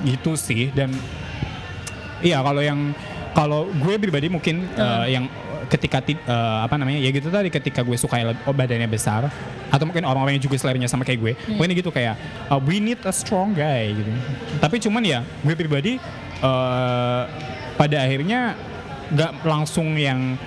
[0.04, 0.92] Gitu sih dan
[2.20, 2.92] iya kalau yang
[3.32, 5.28] kalau gue pribadi mungkin uh, yang
[5.66, 9.28] ketika ti- uh, apa namanya ya gitu tadi ketika gue suka oh, badannya besar
[9.74, 12.16] atau mungkin orang-orang yang juga seleranya sama kayak gue mungkin gitu kayak
[12.54, 14.12] uh, we need a strong guy gitu.
[14.62, 15.98] Tapi cuman ya gue pribadi
[16.46, 17.26] uh,
[17.76, 18.54] pada akhirnya
[19.12, 20.38] nggak langsung yang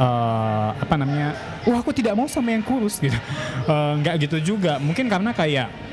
[0.00, 3.16] uh, apa namanya wah aku tidak mau sama yang kurus gitu.
[3.68, 4.78] Uh, nggak gitu juga.
[4.80, 5.85] Mungkin karena kayak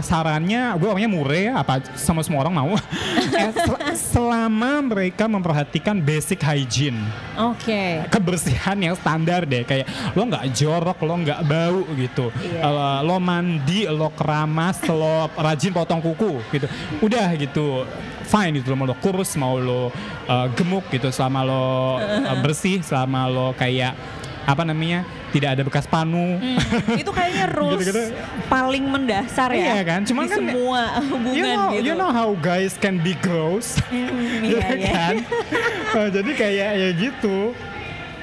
[0.00, 2.72] asarannya gue orangnya mure ya apa sama semua orang mau
[3.30, 6.98] Eh, sel- selama mereka memperhatikan basic hygiene
[7.36, 8.04] Oke.
[8.08, 12.60] kebersihan yang standar deh kayak lo nggak jorok lo nggak bau gitu Iya.
[12.62, 16.66] Eh, lo mandi lo keramas lo rajin potong kuku gitu
[17.00, 17.84] udah gitu
[18.24, 19.88] fine gitu mau lo kurus mau lo
[20.26, 21.64] eh, gemuk gitu selama lo
[21.98, 23.94] eh, bersih selama lo kayak
[24.42, 26.58] apa namanya tidak ada bekas panu Hmm,
[26.94, 28.02] itu kayaknya rules Gitu-gitu.
[28.46, 29.72] paling mendasar ya.
[29.72, 31.82] Iya kan, cuman di kan- semua hubungan you know, gitu.
[31.82, 34.10] you know how guys can be gross Hmm,
[34.42, 34.90] gitu iya, iya.
[34.90, 35.14] kan
[35.92, 37.54] Eh, jadi kayak ya gitu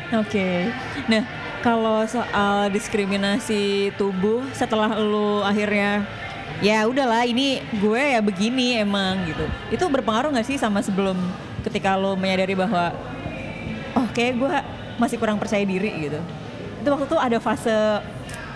[0.09, 0.71] Oke.
[1.05, 1.23] Nah,
[1.59, 3.61] kalau soal diskriminasi
[3.93, 6.07] tubuh setelah lu akhirnya
[6.57, 9.43] ya udahlah ini gue ya begini emang gitu.
[9.67, 11.19] Itu berpengaruh nggak sih sama sebelum
[11.61, 12.95] ketika lu menyadari bahwa
[13.93, 14.55] oh kayak gue
[14.95, 16.23] masih kurang percaya diri gitu.
[16.87, 17.75] Itu waktu itu ada fase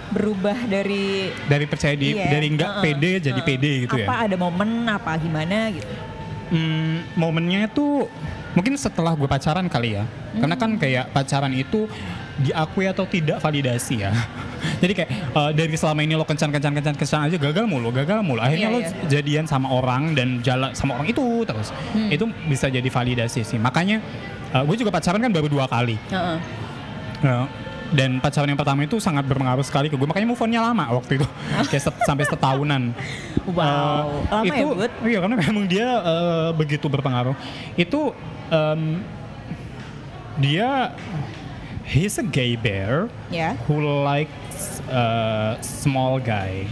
[0.07, 3.47] berubah dari dari percaya diri Iya, dari nggak heeh, pede jadi heeh.
[3.47, 5.87] pede gitu ya apa ada momen apa gimana gitu.
[6.47, 8.07] Hmm, momennya itu
[8.51, 10.07] mungkin setelah gue pacaran kali ya.
[10.31, 11.91] Karena kan kayak pacaran itu
[12.39, 14.15] diakui atau tidak validasi ya.
[14.83, 18.19] Jadi kayak eh, dari selama ini lo kencan kencan kencan kencan aja gagal mulu, gagal
[18.19, 18.39] mulu.
[18.39, 18.91] Akhirnya Iya, lo iya.
[19.11, 21.71] jadian sama orang dan jalan sama orang itu terus.
[22.07, 23.59] Itu bisa jadi validasi sih.
[23.59, 23.99] Makanya
[24.51, 25.95] eh, gue juga pacaran kan baru dua kali.
[26.07, 26.37] Heeh.
[27.21, 27.47] Nah,
[27.91, 30.07] dan pacaran yang pertama itu sangat berpengaruh sekali ke gue.
[30.07, 31.27] Makanya move on-nya lama waktu itu.
[31.71, 32.95] Kayak set- sampai setahunan.
[33.47, 34.91] Wow, Eh, lama itu, ya Bud?
[35.03, 37.35] Iya karena memang dia eh, begitu berpengaruh.
[37.75, 38.15] Itu
[38.47, 39.03] em,
[40.37, 40.95] dia
[41.83, 43.59] he's a gay bear Ya.
[43.67, 46.63] who likes uh, small guy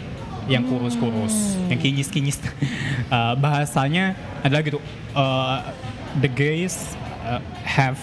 [0.47, 1.69] yang kurus-kurus, Hmm.
[1.69, 2.39] yang kinyis-kinyis.
[3.11, 4.79] Uh, bahasanya adalah gitu.
[5.13, 5.61] uh,
[6.17, 7.99] the gays uh, have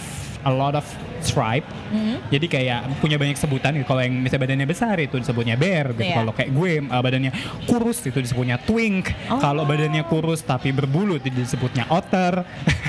[0.47, 0.87] a lot of
[1.27, 1.67] stripe.
[1.91, 2.23] Hmm.
[2.31, 3.87] Jadi kayak punya banyak sebutan gitu.
[3.91, 6.07] Kalau yang misalnya badannya besar itu disebutnya bear gitu.
[6.07, 6.23] Iya.
[6.23, 7.33] Kalau kayak gue uh, badannya
[7.67, 9.11] kurus itu disebutnya twink.
[9.27, 9.43] Oh.
[9.43, 12.47] Kalau badannya kurus tapi berbulu itu disebutnya otter.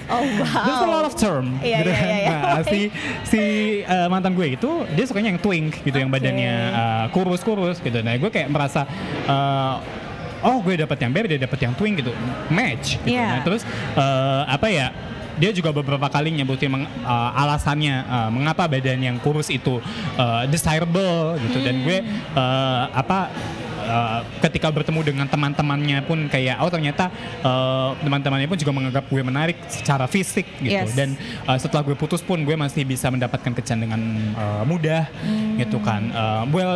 [0.07, 0.63] Oh wow.
[0.69, 1.57] There's a lot of term.
[1.65, 2.07] Iya, gitu iya, kan.
[2.07, 2.37] iya, iya.
[2.37, 2.79] Nah, si
[3.25, 3.41] si
[3.89, 6.21] uh, mantan gue itu dia sukanya yang twink gitu, yang Oke.
[6.21, 8.05] badannya uh, kurus-kurus gitu.
[8.05, 8.85] Nah, gue kayak merasa
[9.25, 9.81] uh,
[10.45, 12.13] oh gue dapat yang bear, dia dapat yang twink gitu,
[12.53, 13.01] match.
[13.01, 13.17] Gitu.
[13.17, 13.27] Iya.
[13.27, 13.65] Nah, terus
[13.97, 14.89] uh, apa ya?
[15.37, 19.77] Dia juga beberapa kali nyebutin meng- uh, alasannya uh, mengapa badan yang kurus itu
[20.17, 21.61] uh, desirable gitu.
[21.61, 22.01] Dan gue
[22.33, 23.29] uh, apa
[23.87, 27.09] uh, ketika bertemu dengan teman-temannya pun kayak oh ternyata
[27.41, 30.75] uh, teman-temannya pun juga menganggap gue menarik secara fisik gitu.
[30.77, 30.93] Yes.
[30.93, 31.15] dan
[31.47, 34.01] uh, setelah gue putus pun gue masih bisa mendapatkan kencan dengan
[34.35, 35.07] uh, mudah
[35.57, 36.11] gitu kan.
[36.11, 36.73] Uh, well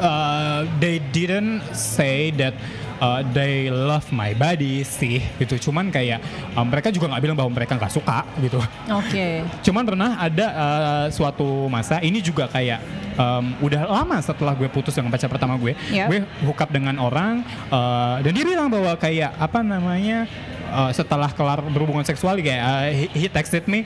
[0.00, 2.56] uh, they didn't say that
[3.00, 5.70] uh, they love my body sih gitu.
[5.70, 6.20] Cuman kayak
[6.54, 8.60] uh, mereka juga nggak bilang bahwa mereka nggak suka gitu.
[8.92, 9.42] Oke.
[9.64, 14.92] Cuman pernah ada uh, suatu masa ini juga kayak um, udah lama setelah gue putus
[14.92, 16.06] dengan pacar pertama gue, Yap.
[16.10, 20.28] gue hook up dengan orang uh, dan dia bilang bahwa kayak apa namanya
[20.68, 23.82] uh, setelah kelar berhubungan seksual kayak uh, he, he texted me.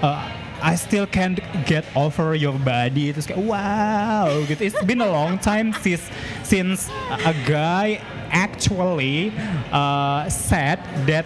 [0.00, 0.22] uh,
[0.60, 3.16] I still can't get over your body.
[3.16, 4.60] Terus kayak wow gitu.
[4.68, 6.04] It's been a long time since
[6.44, 6.92] since
[7.24, 7.96] a guy
[8.28, 9.32] actually
[9.72, 10.76] uh, said
[11.08, 11.24] that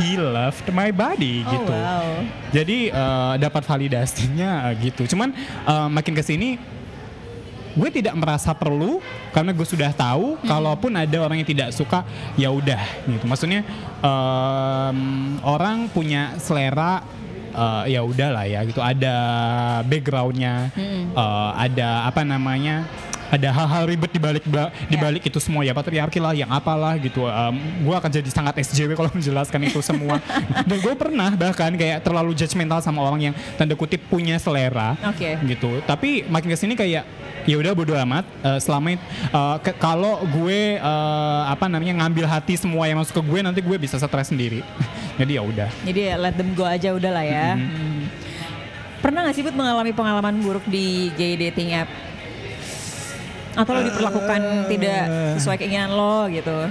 [0.00, 1.72] he loved my body Oh, gitu.
[1.76, 2.08] wow.
[2.56, 5.04] Jadi eh, dapat validasinya gitu.
[5.04, 5.36] Cuman
[5.68, 6.56] eh, makin ke sini
[7.76, 8.98] gue tidak merasa perlu
[9.30, 12.02] karena gue sudah tahu kalaupun ada orang yang tidak suka
[12.34, 13.24] ya udah gitu.
[13.26, 13.62] Maksudnya
[14.02, 14.98] em,
[15.46, 17.02] orang punya selera
[17.54, 18.82] eh, ya udahlah ya gitu.
[18.82, 19.16] Ada
[19.86, 20.74] backgroundnya,
[21.14, 22.86] eh, ada apa namanya
[23.30, 24.44] ada hal-hal ribet di balik
[24.90, 25.62] di balik itu semua.
[25.62, 27.24] Ya patriarki lah yang apalah gitu.
[27.30, 27.54] Um,
[27.86, 30.18] gue akan jadi sangat SJW kalau menjelaskan itu semua.
[30.66, 35.38] Dan gue pernah bahkan kayak terlalu judgmental sama orang yang tanda kutip punya selera okay.
[35.46, 35.78] gitu.
[35.86, 37.06] Tapi makin ke sini kayak
[37.50, 38.22] ya udah bodo amat.
[38.46, 38.94] Uh, selama
[39.34, 43.76] uh, kalau gue uh, apa namanya ngambil hati semua yang masuk ke gue nanti gue
[43.82, 44.62] bisa stres sendiri.
[45.20, 45.70] Jadi ya udah.
[45.82, 47.58] Jadi ya let them go aja udah lah ya.
[47.58, 47.74] Mm -hmm.
[47.74, 48.02] hmm.
[49.00, 51.88] pernah gak sih Bud mengalami pengalaman buruk di gay dating app
[53.56, 55.02] atau lo diperlakukan uh, tidak
[55.40, 56.68] sesuai keinginan lo gitu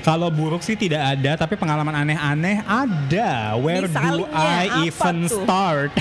[0.00, 3.54] kalau buruk sih tidak ada, tapi pengalaman aneh-aneh ada.
[3.60, 5.44] Where Misalnya, do I even tuh?
[5.44, 5.92] start?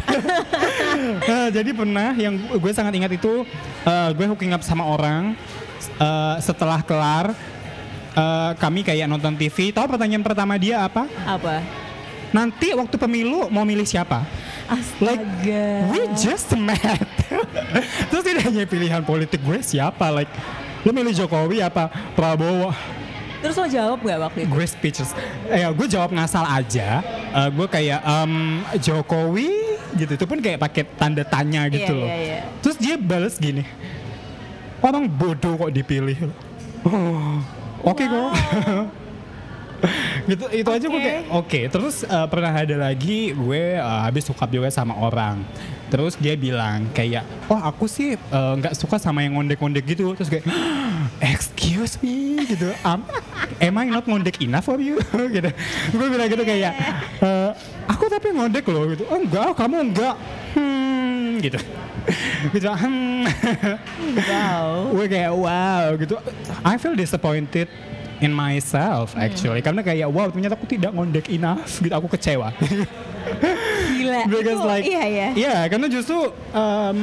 [1.28, 3.44] uh, jadi pernah yang gue sangat ingat itu
[3.84, 5.36] uh, gue hooking up sama orang
[6.00, 7.36] uh, setelah kelar
[8.16, 9.76] uh, kami kayak nonton TV.
[9.76, 11.04] Tahu pertanyaan pertama dia apa?
[11.28, 11.60] Apa?
[12.30, 14.22] Nanti waktu pemilu mau milih siapa?
[14.70, 15.10] Astaga.
[15.18, 15.26] Like
[15.90, 17.10] we just met.
[18.14, 20.14] Terus tidak hanya pilihan politik gue siapa?
[20.14, 20.30] Like
[20.86, 22.72] lu milih Jokowi apa Prabowo?
[23.40, 24.52] Terus lo jawab gak waktu itu?
[24.52, 25.12] Gue speechless.
[25.48, 27.00] Eh, gue jawab ngasal aja.
[27.32, 29.50] Uh, gue kayak um, Jokowi
[29.96, 30.12] gitu.
[30.20, 32.10] Itu pun kayak pakai tanda tanya gitu yeah, loh.
[32.10, 32.44] Yeah, yeah.
[32.60, 33.64] Terus dia balas gini.
[34.84, 36.32] Orang bodoh kok dipilih.
[36.88, 37.40] Oh,
[37.84, 38.32] oke okay wow.
[38.32, 38.32] kok.
[40.30, 40.80] gitu itu okay.
[40.80, 41.64] aja gue kayak oke okay.
[41.72, 45.42] terus uh, pernah ada lagi gue uh, habis suka juga sama orang.
[45.90, 50.14] Terus dia bilang kayak oh aku sih nggak uh, suka sama yang ngondek-ngondek gitu.
[50.14, 50.46] Terus kayak
[51.18, 52.70] excuse me gitu.
[52.86, 53.02] Um,
[53.58, 55.02] am I not ngondek enough for you?
[55.36, 55.50] Gitu.
[55.94, 56.74] Gue bilang gitu kayak
[57.26, 57.58] uh,
[57.90, 59.04] aku tapi ngondek loh gitu.
[59.10, 60.16] Oh enggak oh, kamu enggak.
[60.54, 61.60] Hmm gitu.
[62.56, 63.28] Gitu hmm.
[64.18, 64.96] Wow.
[64.98, 66.16] Gue kayak wow gitu.
[66.66, 67.70] I feel disappointed
[68.20, 69.68] in myself actually hmm.
[69.72, 72.52] karena kayak wow ternyata aku tidak ngondek enough gitu aku kecewa
[74.00, 74.22] Gila.
[74.32, 75.28] Because like iya ya.
[75.36, 77.00] Iya, karena justru um,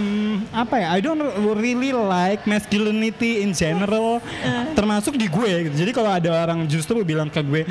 [0.50, 0.86] apa ya?
[0.96, 1.22] I don't
[1.60, 4.66] really like masculinity in general uh.
[4.74, 5.86] termasuk di gue gitu.
[5.86, 7.62] Jadi kalau ada orang justru bilang ke gue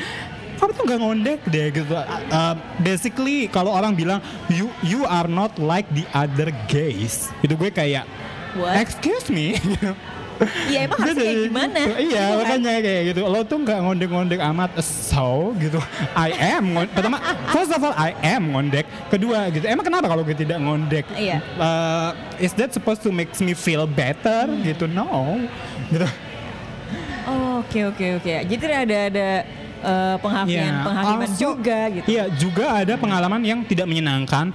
[0.56, 1.92] kamu tuh gak ngondek deh gitu.
[2.32, 7.72] Uh, basically kalau orang bilang you you are not like the other gays, itu gue
[7.72, 8.08] kayak
[8.56, 8.80] What?
[8.80, 9.60] excuse me.
[10.70, 11.80] Iya emang harusnya kayak gimana?
[11.80, 12.38] Iya gitu kan?
[12.40, 13.22] makanya kayak gitu.
[13.26, 14.70] Lo tuh nggak ngondek-ngondek amat.
[14.84, 15.80] So gitu.
[16.16, 17.18] I am Pertama,
[17.52, 18.86] first of all I am ngondek.
[19.08, 19.66] Kedua gitu.
[19.66, 21.06] Emang kenapa kalau gue tidak ngondek?
[21.16, 21.40] Iya.
[21.56, 24.48] Uh, is that supposed to make me feel better?
[24.50, 24.64] Hmm.
[24.64, 24.86] Gitu.
[24.92, 25.40] No.
[25.90, 26.08] Gitu.
[27.60, 28.34] Oke oke oke.
[28.46, 29.30] Jadi ada ada
[29.82, 31.26] uh, penghakiman yeah.
[31.26, 32.08] also, juga gitu.
[32.10, 34.54] Iya, juga ada pengalaman yang tidak menyenangkan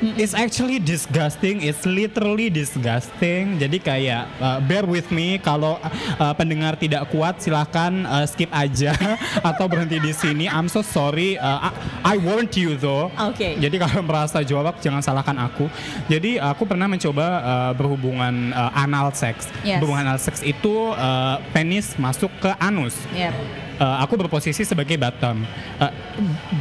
[0.00, 1.60] It's actually disgusting.
[1.60, 3.60] It's literally disgusting.
[3.60, 5.76] Jadi kayak uh, bear with me kalau
[6.16, 8.96] uh, pendengar tidak kuat silahkan uh, skip aja
[9.52, 10.48] atau berhenti di sini.
[10.48, 11.36] I'm so sorry.
[11.36, 11.70] Uh, I,
[12.04, 13.12] I warned you though.
[13.12, 13.36] Oke.
[13.36, 13.52] Okay.
[13.60, 15.68] Jadi kalau merasa jawab jangan salahkan aku.
[16.08, 19.52] Jadi aku pernah mencoba uh, berhubungan uh, anal sex.
[19.60, 19.84] Yes.
[19.84, 22.96] Berhubungan anal sex itu uh, penis masuk ke anus.
[23.12, 25.42] Yep uh, aku berposisi sebagai bottom.
[25.80, 25.90] Uh,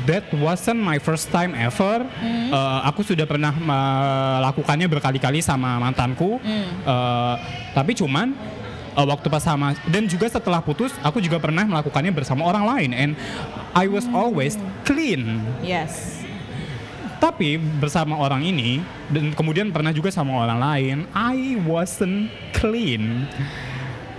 [0.08, 2.08] that wasn't my first time ever.
[2.24, 2.50] Mm.
[2.50, 6.40] Uh, aku sudah pernah melakukannya berkali-kali sama mantanku.
[6.40, 6.88] Mm.
[6.88, 7.36] Uh,
[7.76, 8.32] tapi cuman
[8.96, 12.90] uh, waktu pas sama dan juga setelah putus aku juga pernah melakukannya bersama orang lain
[12.96, 13.12] and
[13.76, 14.56] I was always
[14.88, 15.44] clean.
[15.62, 16.18] Yes.
[17.20, 18.80] Tapi bersama orang ini
[19.12, 23.28] dan kemudian pernah juga sama orang lain, I wasn't clean.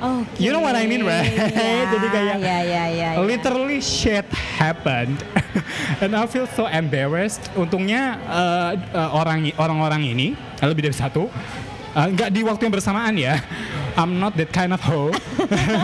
[0.00, 0.40] Okay.
[0.40, 1.28] You know what I mean, right?
[1.28, 5.20] Yeah, Jadi kayak yeah, yeah, yeah, literally shit happened,
[6.02, 7.52] and I feel so embarrassed.
[7.52, 10.32] Untungnya uh, uh, orang orang-orang ini
[10.64, 11.28] lebih dari satu,
[11.92, 13.44] uh, nggak di waktu yang bersamaan ya.
[14.00, 15.12] I'm not that kind of hoe.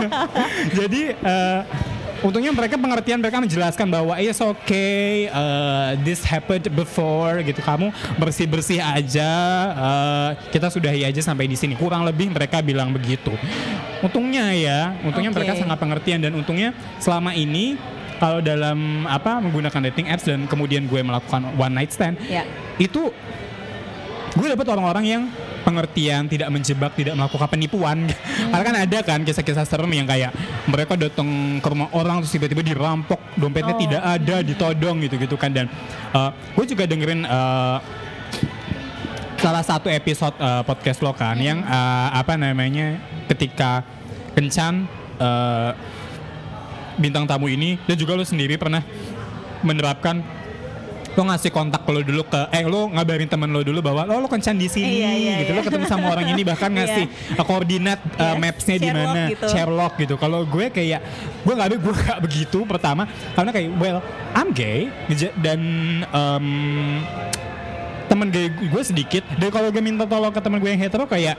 [0.81, 1.61] Jadi uh,
[2.25, 8.47] untungnya mereka pengertian mereka menjelaskan bahwa it's okay uh, this happened before gitu kamu bersih
[8.49, 9.31] bersih aja
[9.77, 13.33] uh, kita sudahi aja sampai di sini kurang lebih mereka bilang begitu
[14.01, 15.39] untungnya ya untungnya okay.
[15.43, 17.77] mereka sangat pengertian dan untungnya selama ini
[18.17, 22.45] kalau dalam apa menggunakan dating apps dan kemudian gue melakukan one night stand yeah.
[22.81, 23.13] itu
[24.33, 25.23] gue dapet orang-orang yang
[25.65, 27.97] pengertian, tidak menjebak, tidak melakukan penipuan.
[28.09, 28.51] Hmm.
[28.53, 30.31] Karena kan ada kan kisah-kisah serem yang kayak
[30.69, 33.81] mereka datang ke rumah orang terus tiba-tiba dirampok, dompetnya oh.
[33.81, 35.65] tidak ada, ditodong gitu-gitu kan dan
[36.13, 37.77] uh, gue juga dengerin uh,
[39.37, 41.45] salah satu episode uh, podcast lo kan hmm.
[41.45, 42.97] yang uh, apa namanya
[43.29, 43.85] ketika
[44.33, 44.89] kencan
[45.21, 45.77] uh,
[46.97, 48.81] bintang tamu ini dan juga lo sendiri pernah
[49.61, 50.36] menerapkan
[51.17, 54.29] lo ngasih kontak lo dulu ke eh lo ngabarin temen lo dulu bahwa lo lo
[54.29, 55.57] kencan di sini iya, iya, gitu iya.
[55.57, 56.77] lo ketemu sama orang ini bahkan iya.
[56.85, 57.41] ngasih iya.
[57.41, 59.49] koordinat uh, mapsnya di mana gitu.
[59.49, 61.01] Sherlock gitu kalau gue kayak
[61.41, 63.99] gue nggak gue nggak begitu pertama karena kayak well
[64.37, 64.93] I'm gay
[65.41, 65.59] dan
[66.13, 66.47] um,
[68.05, 71.33] temen gay gue sedikit dan kalau gue minta tolong ke temen gue yang hetero kayak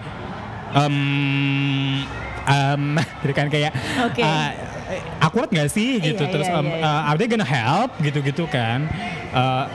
[0.74, 2.02] um,
[2.50, 2.82] um,
[3.38, 3.72] kan kayak
[4.10, 4.26] Oke.
[4.26, 4.67] uh,
[5.20, 6.24] akurat nggak sih gitu.
[6.24, 6.88] Iya, terus iya, um, iya, iya.
[6.88, 7.90] uh, are they gonna help?
[8.00, 8.88] Gitu-gitu kan.
[9.30, 9.66] Uh,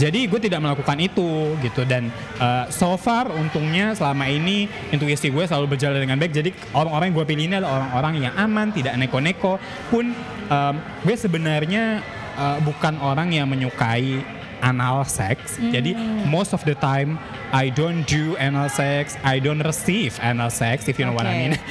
[0.00, 1.82] jadi gue tidak melakukan itu gitu.
[1.84, 2.08] Dan
[2.40, 6.32] uh, so far untungnya selama ini intuisi gue selalu berjalan dengan baik.
[6.32, 9.60] Jadi orang-orang yang gue pilih ini adalah orang-orang yang aman tidak neko-neko
[9.92, 10.16] pun
[10.48, 10.74] um,
[11.04, 12.00] gue sebenarnya
[12.40, 14.24] uh, bukan orang yang menyukai
[14.60, 15.56] anal sex.
[15.56, 15.96] Jadi
[16.28, 17.16] most of the time
[17.50, 19.16] I don't do anal sex.
[19.24, 21.54] I don't receive anal sex if you know what I mean.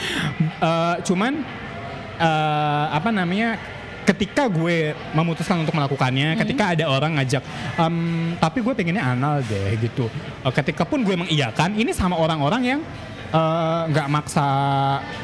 [0.60, 1.48] Uh, cuman
[2.20, 3.56] eh, apa namanya
[4.04, 7.46] ketika gue memutuskan untuk melakukannya ketika ada orang ngajak
[7.78, 7.96] "Em,
[8.42, 10.10] tapi gue pengennya anal deh gitu.
[10.42, 12.80] Eh, ketika pun gue mengiyakan ini sama orang-orang yang
[13.30, 14.48] eh, nggak maksa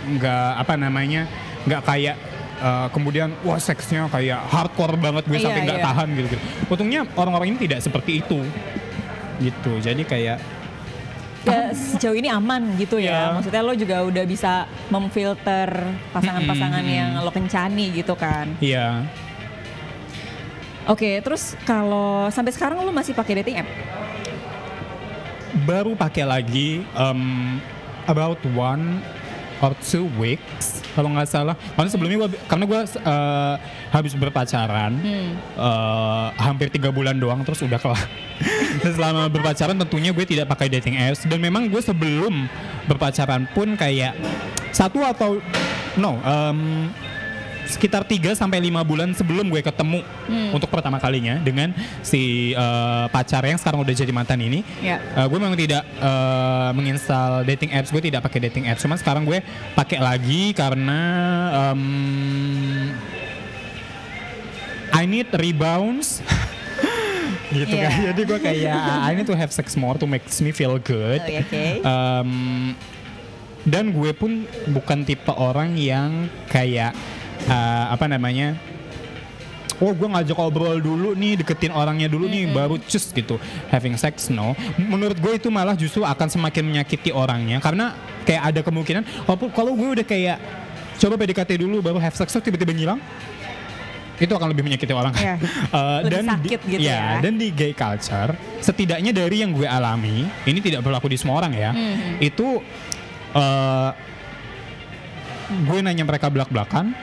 [0.05, 1.25] nggak apa namanya
[1.65, 2.15] nggak kayak
[2.61, 5.87] eh, kemudian wah seksnya kayak hardcore banget gue Iya, sampai nggak iya.
[5.89, 8.39] tahan gitu, gitu untungnya orang-orang ini tidak seperti itu
[9.35, 9.83] gitu.
[9.83, 10.37] Jadi kayak
[11.45, 13.29] Ya, sejauh ini aman gitu ya.
[13.29, 13.35] Iya.
[13.37, 15.69] Maksudnya lo juga udah bisa memfilter
[16.09, 16.97] pasangan-pasangan Mm-mm.
[16.97, 18.49] yang lo kencani gitu kan.
[18.57, 19.05] ya
[20.85, 23.69] Oke, terus kalau sampai sekarang lo masih pakai dating app?
[25.63, 27.55] baru pakai lagi um,
[28.11, 28.99] about one
[29.63, 31.55] or two weeks kalau nggak salah.
[31.75, 32.79] Karena sebelumnya gua, karena gue
[33.91, 35.31] habis berpacaran Hmm.
[35.37, 37.99] eh, hampir tiga bulan doang terus udah kelar.
[38.83, 42.47] dan selama berpacaran tentunya gue tidak pakai dating apps dan memang gue sebelum
[42.87, 44.15] berpacaran pun kayak
[44.71, 45.39] satu atau
[45.95, 46.91] no em,
[47.65, 50.53] sekitar 3 sampai lima bulan sebelum gue ketemu Hmm.
[50.53, 51.69] untuk pertama kalinya dengan
[52.01, 54.97] si eh, pacar yang sekarang udah jadi mantan ini Ya.
[55.13, 58.79] Uh, gue memang tidak uh, menginstal dating apps, gue tidak pakai dating apps.
[58.79, 59.41] Cuman sekarang gue
[59.73, 60.99] pakai lagi karena
[61.67, 62.89] um,
[64.91, 66.21] I need rebounds.
[67.51, 67.87] gitu Iya.
[67.87, 67.99] kan.
[68.09, 71.21] Jadi gue kayak I need to have sex more to makes me feel good.
[71.21, 71.65] Oh, Oke.
[71.81, 72.31] Um,
[73.63, 76.93] dan gue pun bukan tipe orang yang kayak
[77.47, 78.57] uh, apa namanya
[79.75, 83.35] Oh gue ngajak ngobrol dulu nih deketin orangnya dulu nih baru cus gitu
[83.67, 87.91] having sex no menurut gue itu malah justru akan semakin menyakiti orangnya karena
[88.23, 90.39] kayak ada kemungkinan walaupun kalau gue udah kayak
[90.95, 93.03] coba PDKT dulu baru have sex tiba-tiba ngilang
[94.15, 95.35] itu akan lebih menyakiti orang Iya.
[95.75, 97.19] Eh, Lebih dan sakit di, gitu ya.
[97.19, 98.31] dan di gay culture
[98.63, 102.23] setidaknya dari yang gue alami ini tidak berlaku di semua orang ya Mhm.
[102.23, 102.63] itu
[103.35, 103.89] eh
[105.67, 106.95] gue nanya mereka belak-belakan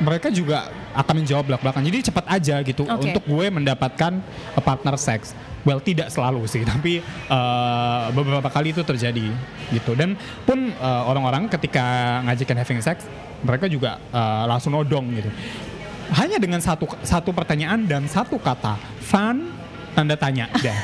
[0.00, 1.82] mereka juga akan menjawab belak-belakan.
[1.86, 3.10] Jadi cepat aja gitu Oke.
[3.10, 4.12] untuk gue mendapatkan
[4.56, 5.32] a partner seks.
[5.60, 9.28] Well tidak selalu sih tapi eh, beberapa kali itu terjadi
[9.72, 9.92] gitu.
[9.96, 13.04] Dan pun eh, orang-orang ketika ngajakin having sex
[13.44, 15.30] mereka juga eh, langsung nodong gitu.
[16.10, 19.54] Hanya dengan satu satu pertanyaan dan satu kata fun
[19.94, 20.80] tanda tanya dah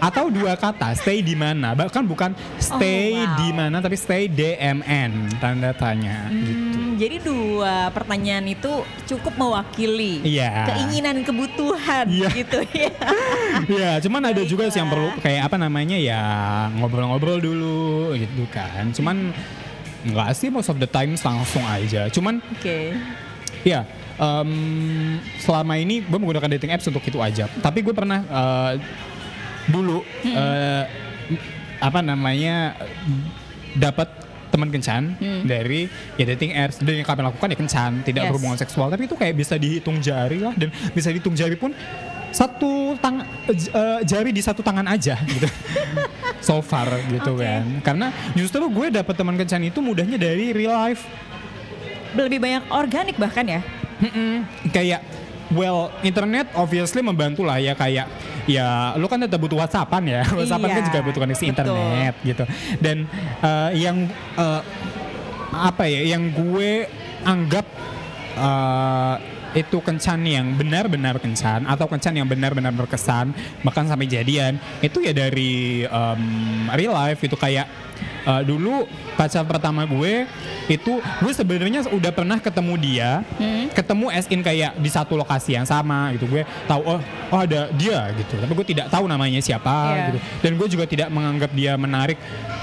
[0.00, 3.36] atau dua kata stay di mana bahkan bukan stay Oh, wow.
[3.36, 8.72] di mana tapi stay DMN tanda tanya gitu Hmm, jadi dua pertanyaan itu
[9.06, 10.64] cukup mewakili Iya.
[10.66, 12.28] keinginan kebutuhan Iya.
[12.32, 12.92] gitu ya.
[13.68, 16.20] ya cuman ada juga sih yang perlu kayak apa namanya ya
[16.74, 17.80] ngobrol-ngobrol dulu
[18.16, 19.36] gitu kan cuman
[20.02, 22.96] nggak sih most of the time langsung aja cuman Oke.
[23.62, 23.84] ya
[24.16, 24.50] em,
[25.38, 28.72] selama ini gue menggunakan dating apps untuk itu aja tapi gue pernah eh,
[29.66, 30.84] dulu eh,
[31.78, 32.76] apa namanya
[33.72, 34.08] dapat
[34.50, 35.42] teman kencan Hmm.
[35.44, 35.86] dari
[36.16, 38.28] ya dating apps dan yang kami lakukan ya kencan tidak Yes.
[38.28, 41.70] berhubungan seksual tapi itu kayak bisa dihitung jari lah dan bisa dihitung jari pun
[42.30, 45.46] satu tang eh, jari di satu tangan aja gitu
[46.40, 47.42] so far gitu Oke.
[47.42, 51.06] kan karena justru gue dapat teman kencan itu mudahnya dari real life
[52.10, 53.60] Lebih banyak organik bahkan ya.
[54.00, 54.42] Mm-mm.
[54.72, 54.98] kayak
[55.50, 58.06] well internet obviously membantu lah ya kayak
[58.46, 60.22] ya lu kan tetap butuh WhatsAppan ya.
[60.24, 61.50] WhatsAppan kan Iya, juga butuh koneksi betul.
[61.52, 62.44] internet gitu.
[62.78, 62.96] Dan
[63.40, 63.96] eh, yang
[64.36, 64.60] eh,
[65.50, 66.86] apa ya yang gue
[67.22, 67.66] anggap
[68.36, 69.16] eh,
[69.50, 73.34] itu kencan yang benar-benar kencan atau kencan yang benar-benar berkesan
[73.66, 76.22] bahkan sampai jadian itu ya dari em,
[76.70, 77.66] real life itu kayak
[78.22, 80.24] eh, dulu pacar pertama gue
[80.66, 83.66] itu gue sebenarnya udah pernah ketemu dia Hmm.
[83.70, 86.26] ketemu as in kayak di satu lokasi yang sama gitu.
[86.26, 88.36] Gue tahu oh oh ada dia gitu.
[88.36, 90.04] Tapi gue tidak tahu namanya siapa Iya.
[90.06, 90.18] gitu.
[90.40, 92.18] Dan gue juga tidak menganggap dia menarik.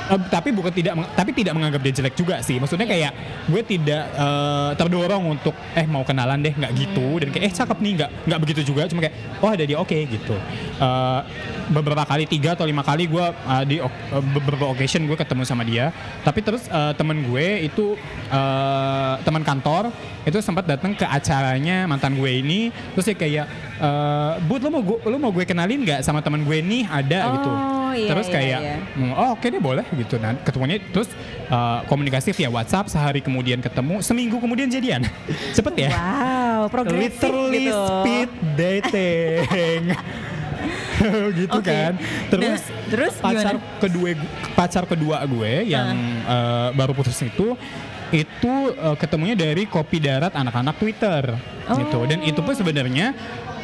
[0.08, 2.58] Eh, tapi bukan tidak tapi tidak menganggap dia jelek juga sih.
[2.58, 3.12] Maksudnya kayak
[3.46, 6.54] gue tidak eh, terdorong untuk eh mau kenalan deh.
[6.54, 7.08] Nggak gitu.
[7.20, 7.92] Dan kayak eh cakep nih.
[7.98, 8.88] Nggak nggak begitu juga.
[8.88, 10.36] Cuma kayak oh ada dia oke gitu.
[10.78, 11.20] Eh,
[11.68, 13.92] beberapa kali tiga atau lima kali gue eh, di eh,
[14.32, 15.96] beberapa occasion gue ketemu sama dia.
[16.28, 17.96] Tapi terus eh, temen gue itu
[18.28, 19.90] eh, teman kantor
[20.28, 22.70] itu sempat datang ke acaranya mantan gue ini.
[22.94, 23.46] Terus dia kayak
[23.80, 26.84] eh, bud lo mau gue lo mau gue kenalin nggak sama teman gue nih?
[26.84, 27.50] Ada gitu.
[27.50, 28.76] Oh iya, terus iya, kayak iya.
[29.00, 30.20] "Hmm, oh oke deh boleh gitu.
[30.20, 31.08] Nah ketemunya terus
[31.48, 35.08] uh, komunikasi via WhatsApp sehari kemudian ketemu seminggu kemudian jadian.
[35.56, 35.90] Cepet ya?
[35.96, 37.80] Wow, progresif literally gitu.
[37.80, 38.30] speed
[38.60, 39.82] dating
[41.40, 41.70] gitu Oke.
[41.70, 41.94] kan.
[42.32, 43.80] Terus Nah, terus pacar gimana?
[43.84, 44.10] kedua
[44.56, 45.92] pacar kedua gue yang
[46.24, 47.60] uh, baru putus itu
[48.08, 51.36] itu uh, ketemunya dari kopi darat anak-anak Twitter.
[51.68, 52.00] Gitu.
[52.08, 53.12] Dan itu pun sebenarnya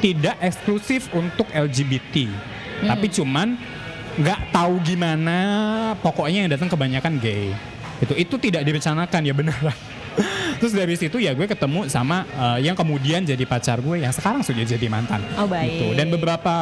[0.03, 2.27] tidak eksklusif untuk LGBT
[2.83, 3.55] tapi cuman
[4.19, 5.37] nggak tahu gimana
[6.03, 7.55] pokoknya yang datang kebanyakan gay.
[8.03, 9.92] Itu itu tidak direncanakan ya beneran
[10.55, 14.41] terus dari situ ya gue ketemu sama uh, yang kemudian jadi pacar gue yang sekarang
[14.41, 15.69] sudah jadi mantan Oh, baik.
[15.69, 16.53] gitu dan beberapa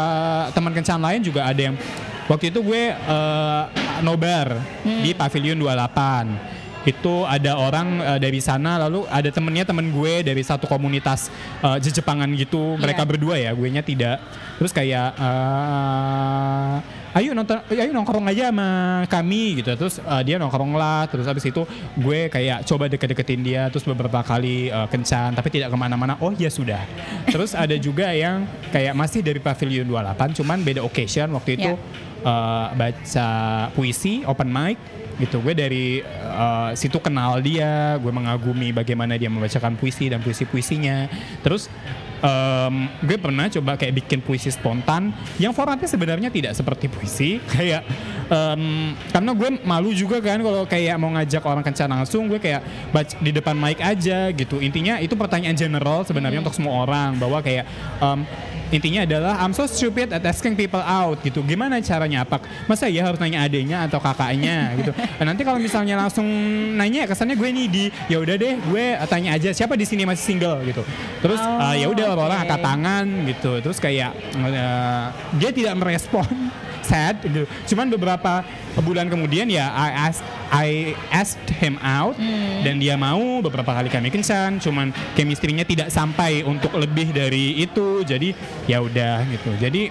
[0.49, 1.75] teman kencan lain juga ada yang
[2.25, 3.63] waktu itu gue uh,
[3.99, 4.99] nobar Hmm.
[4.99, 10.41] di Pavilion 28 itu ada orang uh, dari sana lalu ada temennya temen gue dari
[10.41, 11.29] satu komunitas
[11.61, 13.09] uh, Jejepangan gitu mereka Iya.
[13.09, 14.17] berdua ya gue nya tidak
[14.57, 16.75] terus kayak uh,
[17.11, 18.69] ayo nonton ayo nongkrong aja sama
[19.07, 19.71] kami gitu.
[19.75, 21.07] Terus uh, dia nongkrong lah.
[21.11, 21.63] Terus habis itu
[21.99, 26.15] gue kayak coba deket-deketin dia terus beberapa kali uh, kencan tapi tidak ke mana-mana.
[26.23, 26.81] Oh ya sudah.
[27.27, 31.27] Terus ada juga yang kayak masih dari Pavilion 28 cuman beda occasion.
[31.31, 32.27] Waktu itu Ya.
[32.27, 33.29] uh, baca
[33.73, 34.77] puisi open mic
[35.17, 35.37] gitu.
[35.41, 35.99] Gue dari
[36.31, 37.97] uh, situ kenal dia.
[37.99, 41.05] Gue mengagumi bagaimana dia membacakan puisi dan puisi puisinya
[41.41, 41.67] terus
[42.21, 45.11] em, gue pernah coba kayak bikin puisi spontan
[45.41, 47.41] yang formatnya sebenarnya tidak seperti puisi.
[47.53, 47.83] Kayak
[48.31, 52.63] em, karena gue malu juga kan kalau kayak mau ngajak orang kencan langsung gue kayak
[52.93, 54.61] baca di depan mic aja gitu.
[54.63, 57.65] Intinya itu pertanyaan general sebenarnya untuk semua orang bahwa kayak
[57.99, 58.23] em,
[58.71, 61.43] intinya adalah I'm so stupid at asking people out gitu.
[61.43, 62.23] Gimana caranya?
[62.23, 64.91] Apa masa ya harus nanya adiknya atau kakaknya gitu.
[64.91, 66.25] Dan nanti kalau misalnya langsung
[66.75, 70.23] nanya kesannya gue nih di ya udah deh gue tanya aja siapa di sini masih
[70.23, 70.81] single gitu.
[71.21, 72.43] Terus Oh, uh, ya udah orang oke.
[72.47, 73.51] angkat tangan gitu.
[73.59, 75.05] Terus kayak uh,
[75.35, 76.23] dia tidak merespon
[76.81, 77.43] sad gitu.
[77.67, 78.43] Cuman beberapa
[78.79, 80.69] bulan kemudian ya I asked, I
[81.09, 82.61] asked him out Hmm.
[82.61, 88.01] dan dia mau beberapa kali kami kencan cuman chemistry-nya tidak sampai untuk lebih dari itu
[88.01, 89.89] jadi ya udah gitu jadi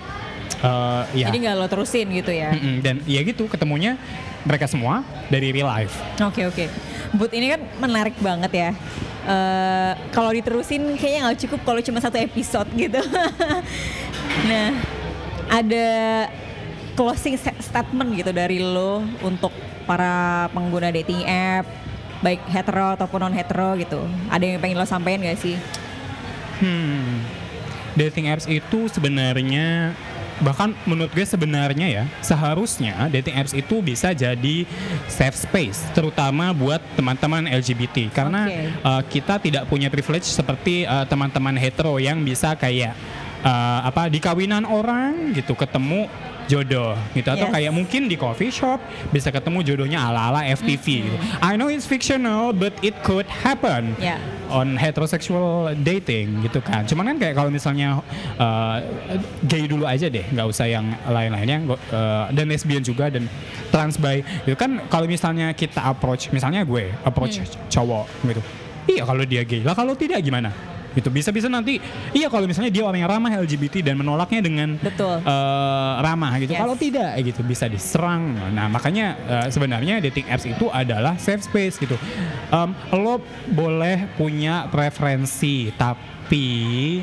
[0.60, 2.52] eh, ya Jadi nggak lo terusin gitu ya.
[2.52, 2.80] Mm-mm.
[2.80, 3.96] dan ya gitu ketemunya
[4.40, 6.64] mereka semua dari real life Oke oke.
[7.10, 8.70] But ini kan menarik banget ya.
[9.22, 13.00] Eh kalau diterusin kayaknya nggak cukup kalau cuma satu episode gitu.
[14.50, 14.68] nah,
[15.48, 15.88] ada
[16.94, 19.50] closing sta- statement gitu dari lo untuk
[19.84, 21.66] para pengguna dating app
[22.20, 24.04] baik hetero ataupun non hetero gitu.
[24.28, 25.56] Ada yang pengen lo sampaikan gak sih?
[26.60, 27.24] Hmm,
[27.96, 29.96] dating apps itu sebenarnya
[30.40, 34.64] bahkan menurut gue sebenarnya ya seharusnya dating apps itu bisa jadi
[35.04, 38.60] safe space terutama buat teman-teman LGBT karena Oke.
[38.80, 42.96] uh, kita tidak punya privilege seperti uh, teman-teman hetero yang bisa kayak
[43.44, 46.08] uh, apa di kawinan orang gitu ketemu
[46.50, 47.54] jodoh gitu atau Yes.
[47.54, 48.82] kayak mungkin di coffee shop
[49.14, 51.16] bisa ketemu jodohnya ala-ala FTV gitu.
[51.38, 54.18] I know it's fictional but it could happen Ya.
[54.50, 56.82] on heterosexual dating gitu kan.
[56.82, 58.02] Cuman kan kayak kalau misalnya
[58.34, 58.76] uh,
[59.46, 61.62] gay dulu aja deh, nggak usah yang lain-lainnya.
[61.94, 63.30] Uh, dan lesbian juga dan
[63.70, 64.26] trans bi.
[64.42, 67.38] Itu kan kalau misalnya kita approach, misalnya gue approach
[67.70, 68.42] cowok gitu.
[68.90, 69.62] Iya kalau dia gay.
[69.62, 70.50] Lah kalau tidak gimana?
[70.90, 71.78] Gitu bisa-bisa nanti
[72.10, 75.22] iya kalau misalnya dia orang yang ramah LGBT dan menolaknya dengan Betul.
[75.22, 76.52] eh, ramah gitu.
[76.54, 76.60] Yes.
[76.62, 78.34] Kalau tidak gitu bisa diserang.
[78.50, 81.94] Nah makanya eh, sebenarnya dating apps itu adalah safe space gitu.
[82.50, 86.46] Em, lo boleh punya preferensi tapi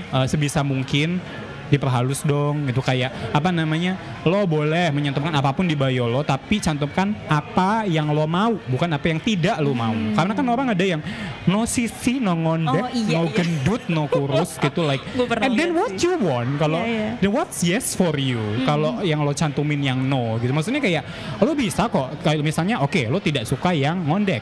[0.01, 1.19] eh, sebisa mungkin
[1.67, 6.57] diperhalus dong gitu kayak apa namanya lo boleh menyantumkan apa pun di bio lo tapi
[6.57, 9.93] cantumkan apa yang lo mau bukan apa yang tidak lo mau.
[10.13, 11.01] Karena kan orang ada yang
[11.45, 12.83] no sisi no ngondek Hmm.
[12.83, 13.33] Oh, iya, no iya.
[13.33, 15.01] gendut no kurus gitu like
[15.41, 16.07] and then what sih.
[16.07, 16.57] you want?
[16.57, 17.09] Kalau Iya, iya.
[17.19, 18.39] then what's yes for you?
[18.63, 20.53] Kalau yang lo cantumin yang no gitu.
[20.53, 21.03] Maksudnya kayak
[21.41, 24.39] lo bisa kok kayak misalnya oke lo tidak suka yang ngondek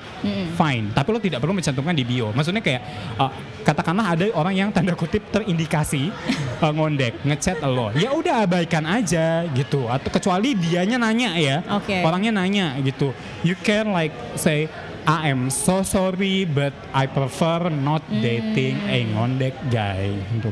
[0.53, 0.91] fine.
[0.91, 2.29] Tapi lo tidak perlu mencantumkan di bio.
[2.31, 2.81] Maksudnya kayak
[3.17, 3.31] uh,
[3.63, 6.11] katakanlah ada orang yang tanda kutip terindikasi
[6.63, 7.89] uh, ngondek ngechat lo.
[7.95, 11.57] Ya udah abaikan aja gitu atau kecuali dianya nanya ya.
[11.75, 12.01] Oke.
[12.05, 13.11] orangnya nanya gitu.
[13.41, 14.69] You can like say
[15.05, 20.17] I am so sorry but I prefer not dating a ngondek guy.
[20.33, 20.49] Gitu.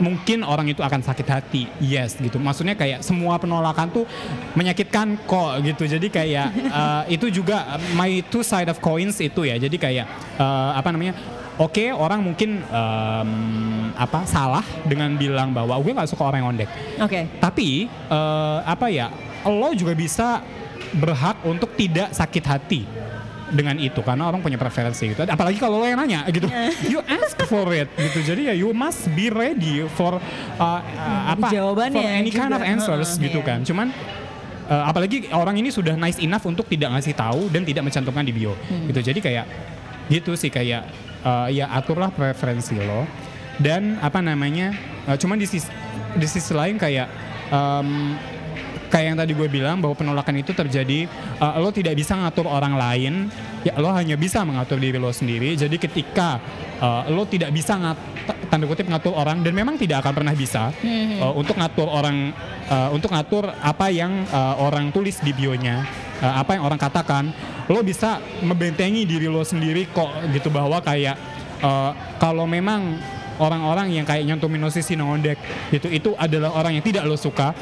[0.00, 1.68] Mungkin orang itu akan sakit hati.
[1.76, 2.40] Yes gitu.
[2.40, 4.04] Maksudnya kayak semua penolakan tuh
[4.56, 5.84] menyakitkan kok gitu.
[5.84, 6.48] Jadi kayak
[6.80, 9.60] eh, itu juga my two side of coins itu ya.
[9.60, 10.08] Jadi kayak
[10.40, 13.30] eh, apa namanya Oke, orang mungkin em,
[13.92, 16.70] apa salah dengan bilang bahwa gue nggak suka orang yang ngondek.
[17.04, 17.20] Oke.
[17.36, 19.12] Tapi eh, apa ya,
[19.44, 20.40] lo juga bisa
[20.96, 22.82] berhak untuk tidak sakit hati
[23.52, 25.20] dengan itu karena orang punya preferensi gitu.
[25.28, 26.48] Apalagi kalau lo yang nanya gitu,
[26.92, 28.24] you ask for it gitu.
[28.24, 30.80] Jadi ya you must be ready for uh, uh,
[31.36, 32.72] apa Jawabannya for any kind of juga.
[32.72, 33.48] answers Heeh, gitu iya.
[33.52, 33.58] kan.
[33.68, 33.92] Cuman
[34.70, 38.32] eh, apalagi orang ini sudah nice enough untuk tidak ngasih tahu dan tidak mencantumkan di
[38.32, 38.54] bio
[38.86, 39.44] gitu jadi kayak
[40.06, 40.86] gitu sih kayak
[41.24, 43.04] eh, ya aturlah preferensi lo.
[43.60, 44.72] Dan apa namanya
[45.08, 45.68] eh, cuman di sisi
[46.16, 47.06] di sisi lain kayak
[47.52, 48.18] em,
[48.90, 51.06] kayak yang tadi gue bilang bahwa penolakan itu terjadi
[51.38, 53.30] uh, lo tidak bisa ngatur orang lain.
[53.62, 55.54] Ya lo hanya bisa mengatur diri lo sendiri.
[55.54, 56.42] Jadi ketika
[56.82, 57.98] uh, lo tidak bisa ngat
[58.50, 60.74] tanda kutip ngatur orang dan memang tidak akan pernah bisa
[61.22, 62.34] uh, untuk ngatur orang
[62.66, 65.86] uh, untuk ngatur apa yang uh, orang tulis di bionya
[66.22, 67.34] uh, apa yang orang katakan
[67.66, 71.16] lo bisa membentengi diri lo sendiri kok gitu bahwa kayak
[71.64, 73.00] uh, kalau memang
[73.40, 75.40] orang-orang yang kayak nyantumin nosisi nongondek
[75.72, 77.56] gitu itu adalah orang yang tidak lo suka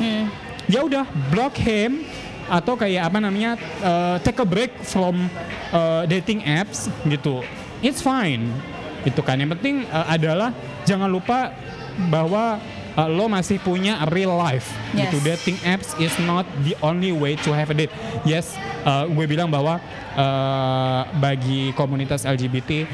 [0.67, 2.03] ya udah block him
[2.49, 5.29] atau kayak apa namanya uh, take a break from
[5.71, 7.45] uh, dating apps gitu.
[7.85, 8.49] It's fine.
[9.05, 9.39] Itu kan.
[9.39, 10.51] Yang penting uh, adalah
[10.89, 11.53] jangan lupa
[12.09, 12.57] bahwa
[12.99, 14.67] uh, lo masih punya real life.
[14.91, 15.15] Yes.
[15.15, 17.95] gitu dating apps is not the only way to have a date.
[18.27, 19.79] Yes uh, gue bilang bahwa
[20.17, 22.85] uh, bagi komunitas LGBT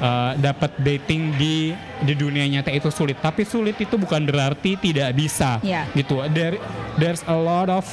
[0.00, 3.18] uh, dapat dating di di dunia nyata itu sulit.
[3.20, 5.60] Tapi sulit itu bukan berarti tidak bisa.
[5.60, 5.84] Ya.
[5.92, 6.24] gitu.
[6.32, 6.58] There
[6.96, 7.84] there's a lot of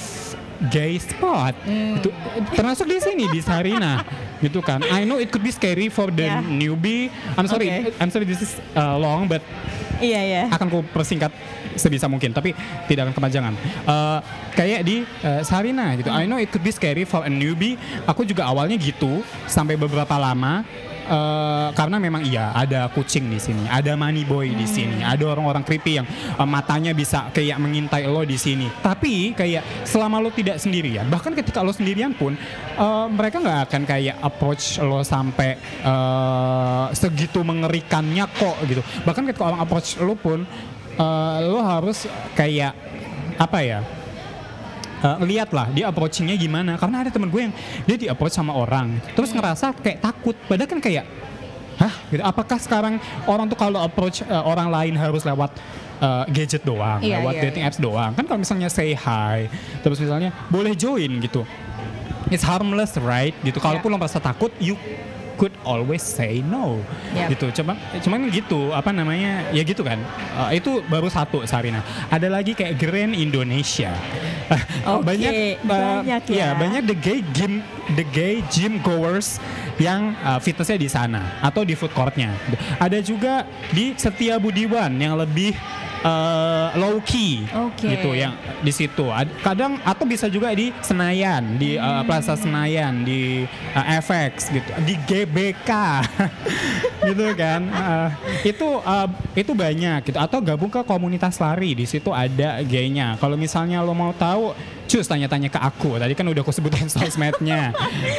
[0.72, 1.56] gay spot.
[1.68, 2.12] Itu
[2.56, 4.04] termasuk di sini di Sarina.
[4.40, 4.80] Gitu kan.
[4.88, 6.40] I know it could be scary for the Ya.
[6.40, 7.12] newbie.
[7.36, 7.92] I'm sorry Oke.
[8.00, 9.44] I'm sorry this is uh, long but
[10.00, 10.44] Iya ya.
[10.50, 11.32] akan ku persingkat
[11.76, 12.56] sebisa mungkin tapi
[12.88, 13.54] tidak akan kepanjangan.
[13.86, 14.20] Eh,
[14.56, 16.10] kayak di eh, Sarina gitu.
[16.10, 17.76] I know it could be scary for a newbie.
[18.08, 20.64] Aku juga awalnya gitu sampai beberapa lama
[21.10, 25.66] eh, karena memang iya ada kucing di sini ada money boy di sini ada orang-orang
[25.66, 28.70] creepy yang eh, matanya bisa kayak mengintai lo di sini.
[28.70, 32.38] Tapi kayak selama lo tidak sendirian bahkan ketika lo sendirian pun
[32.78, 38.82] eh, mereka nggak akan kayak approach lo sampai eh, segitu mengerikannya kok gitu.
[39.04, 40.46] Bahkan ketika orang approach lo pun
[40.96, 42.06] eh, lo harus
[42.38, 42.78] kayak
[43.40, 43.80] apa ya
[45.04, 46.76] eh, lihat lah dia approachingnya gimana.
[46.76, 47.54] Karena ada temen gue yang
[47.88, 49.00] dia di approach sama orang.
[49.16, 50.36] Terus ngerasa kayak takut.
[50.48, 51.06] Padahal kan kayak
[51.80, 51.94] hah?
[52.12, 52.22] Gitu.
[52.24, 52.94] Apakah sekarang
[53.26, 55.56] orang tuh kalau approach eh, orang lain harus lewat
[56.04, 57.70] eh, gadget doang Iya, lewat iya, dating iya.
[57.72, 58.12] apps doang?
[58.14, 59.48] Kan kalau misalnya say hi
[59.82, 61.48] terus misalnya boleh join gitu.
[62.30, 63.34] It's harmless right?
[63.42, 63.58] Gitu.
[63.58, 64.78] Kalaupun lo merasa takut you
[65.40, 66.84] could always say no.
[67.16, 67.32] Yap.
[67.32, 67.64] gitu.
[67.64, 70.04] Cuman cuman gitu apa namanya ya gitu kan.
[70.52, 71.80] Eh, itu baru satu Sarina.
[72.12, 73.96] Ada lagi kayak Grand Indonesia.
[75.00, 76.60] Oke, banyak eh, banyak ya.
[76.60, 77.64] banyak the gay gym
[77.96, 79.40] the gay gym goers
[79.80, 82.36] yang eh, fitnessnya di sana atau di food courtnya.
[82.76, 85.56] Ada juga di Setia Budiwan yang lebih
[86.02, 87.44] eh, low key.
[87.50, 87.88] Oke.
[87.88, 89.06] gitu yang di situ.
[89.06, 92.06] Ad- kadang atau bisa juga di Senayan di eh, Hmm.
[92.06, 94.70] Plaza Senayan di eh, FX gitu.
[94.82, 95.72] Di GBK
[97.08, 97.62] gitu kan?
[97.66, 98.10] Eh,
[98.50, 100.18] itu eh, itu banyak gitu.
[100.18, 103.16] Atau gabung ke komunitas lari di situ ada gaynya.
[103.18, 104.54] Kalau misalnya lo mau tahu
[104.90, 106.02] cus tanya-tanya ke aku.
[106.02, 107.70] Tadi kan udah aku sebutin sosmednya.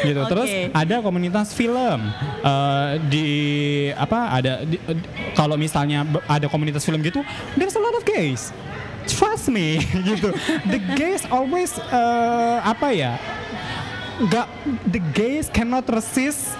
[0.07, 0.23] Gitu.
[0.31, 0.71] Terus Oke.
[0.71, 2.01] ada komunitas film
[2.41, 3.29] eh, di
[3.93, 7.27] apa ada di- di- kalau misalnya ada komunitas film gitu
[7.59, 8.55] there's a lot of gays.
[9.11, 9.83] Trust me.
[10.09, 10.31] Gitu.
[10.71, 13.19] The gays always eh, apa ya
[14.21, 14.47] nggak
[14.87, 16.53] the gays cannot resist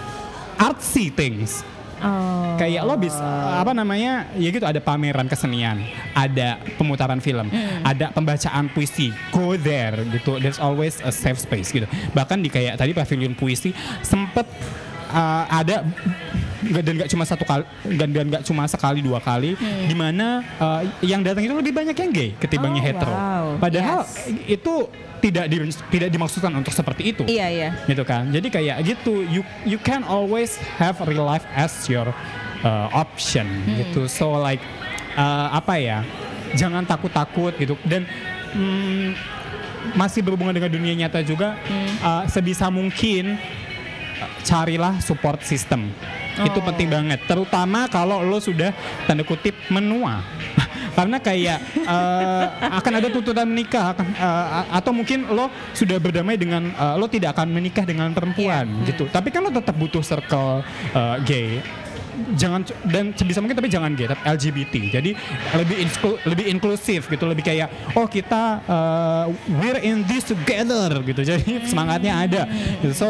[0.57, 1.61] artsy things
[2.01, 2.57] Oh.
[2.57, 3.21] kayak lo bisa
[3.57, 10.01] apa namanya ya gitu ada pameran kesenian ada pemutaran film ada pembacaan puisi go there
[10.09, 14.49] gitu there's always a safe space gitu bahkan di kayak tadi pavilion puisi sempet
[15.09, 15.85] uh, ada
[16.61, 17.65] dan nggak cuma satu kali
[17.97, 21.97] dan dan nggak cuma sekali dua kali di mana uh, yang datang itu lebih banyak
[21.97, 23.47] yang gay ketimbangnya Oh, hetero wow.
[23.57, 24.57] padahal Yes.
[24.61, 24.75] itu
[25.21, 25.57] tidak di,
[25.93, 27.23] tidak dimaksudkan untuk seperti itu.
[27.29, 27.69] Iya iya.
[27.85, 28.33] gitu kan?
[28.33, 32.09] Jadi kayak gitu you you can always have real life as your
[32.65, 33.47] uh, option
[33.77, 34.09] gitu.
[34.09, 34.61] So like
[35.15, 35.99] uh, apa ya?
[36.57, 37.79] Jangan takut takut gitu.
[37.87, 38.09] Dan
[38.57, 39.15] mm,
[39.95, 41.57] masih berhubungan dengan dunia nyata juga
[42.03, 43.37] uh, sebisa mungkin
[44.19, 45.93] uh, carilah support system.
[46.41, 46.65] Itu Oh.
[46.65, 47.21] penting banget.
[47.29, 48.73] Terutama kalau lo sudah
[49.05, 50.25] tanda kutip menua
[51.01, 56.69] karena kayak eh, akan ada tuntutan menikah akan, a- atau mungkin lo sudah berdamai dengan
[56.69, 58.93] eh, lo tidak akan menikah dengan perempuan Iya.
[58.93, 60.61] gitu tapi kan lo tetap butuh circle
[60.93, 61.49] eh, gay
[62.35, 65.11] jangan dan sebisa mungkin tapi jangan gay tapi LGBT jadi
[65.55, 69.25] lebih inklu- lebih inklusif gitu lebih kayak oh kita uh,
[69.57, 72.43] we're in this together gitu jadi semangatnya ada
[72.79, 72.93] gitu.
[72.93, 73.07] so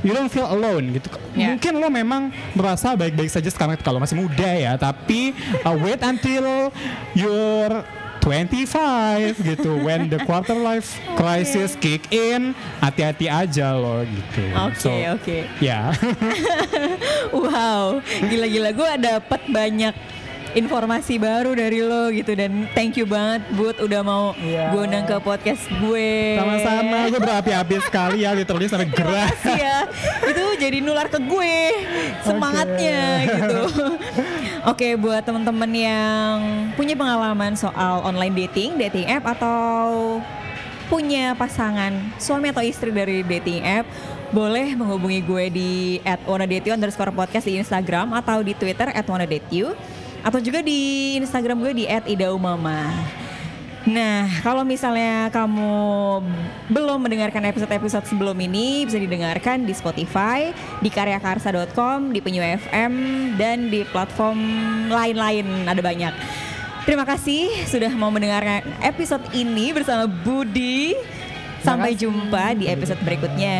[0.00, 1.56] you don't feel alone gitu Ya.
[1.56, 5.32] mungkin lo memang merasa baik-baik saja sekarang kalau masih muda ya tapi
[5.64, 6.68] uh, wait until
[7.16, 7.80] you're
[8.22, 9.82] 25 gitu.
[9.82, 14.42] When the quarter life crisis kick in hati-hati aja lo gitu.
[14.54, 15.36] Oke So, oke.
[15.58, 15.90] ya.
[17.34, 18.70] Wow, gila-gila.
[18.70, 19.94] Gue dapet banyak
[20.52, 24.72] informasi baru dari lo gitu dan thank you banget Bud udah mau Iya.
[24.72, 26.36] gue undang ke podcast gue.
[26.36, 29.30] Sama-sama, gue berapi-api sekali ya, literally sampai gerah.
[29.44, 29.86] Ya.
[30.24, 31.56] Itu jadi nular ke gue
[32.24, 33.60] semangatnya gitu.
[34.70, 36.36] Oke, buat teman-teman yang
[36.78, 40.18] punya pengalaman soal online dating, dating app atau
[40.88, 43.88] punya pasangan suami atau istri dari dating app
[44.28, 45.72] boleh menghubungi gue di
[46.04, 49.72] @wannadateyou underscore podcast di Instagram atau di Twitter @wannadateyou
[50.22, 52.90] atau juga di Instagram gue di @idaumama.
[53.82, 55.74] Nah, kalau misalnya kamu
[56.70, 62.92] belum mendengarkan episode-episode sebelum ini, bisa didengarkan di Spotify, di karyakarsa.com, di Penyu FM,
[63.34, 64.38] dan di platform
[64.86, 65.66] lain-lain.
[65.66, 66.14] Ada banyak.
[66.86, 70.94] Terima kasih sudah mau mendengarkan episode ini bersama Budi.
[71.62, 73.58] Sampai jumpa di episode berikutnya.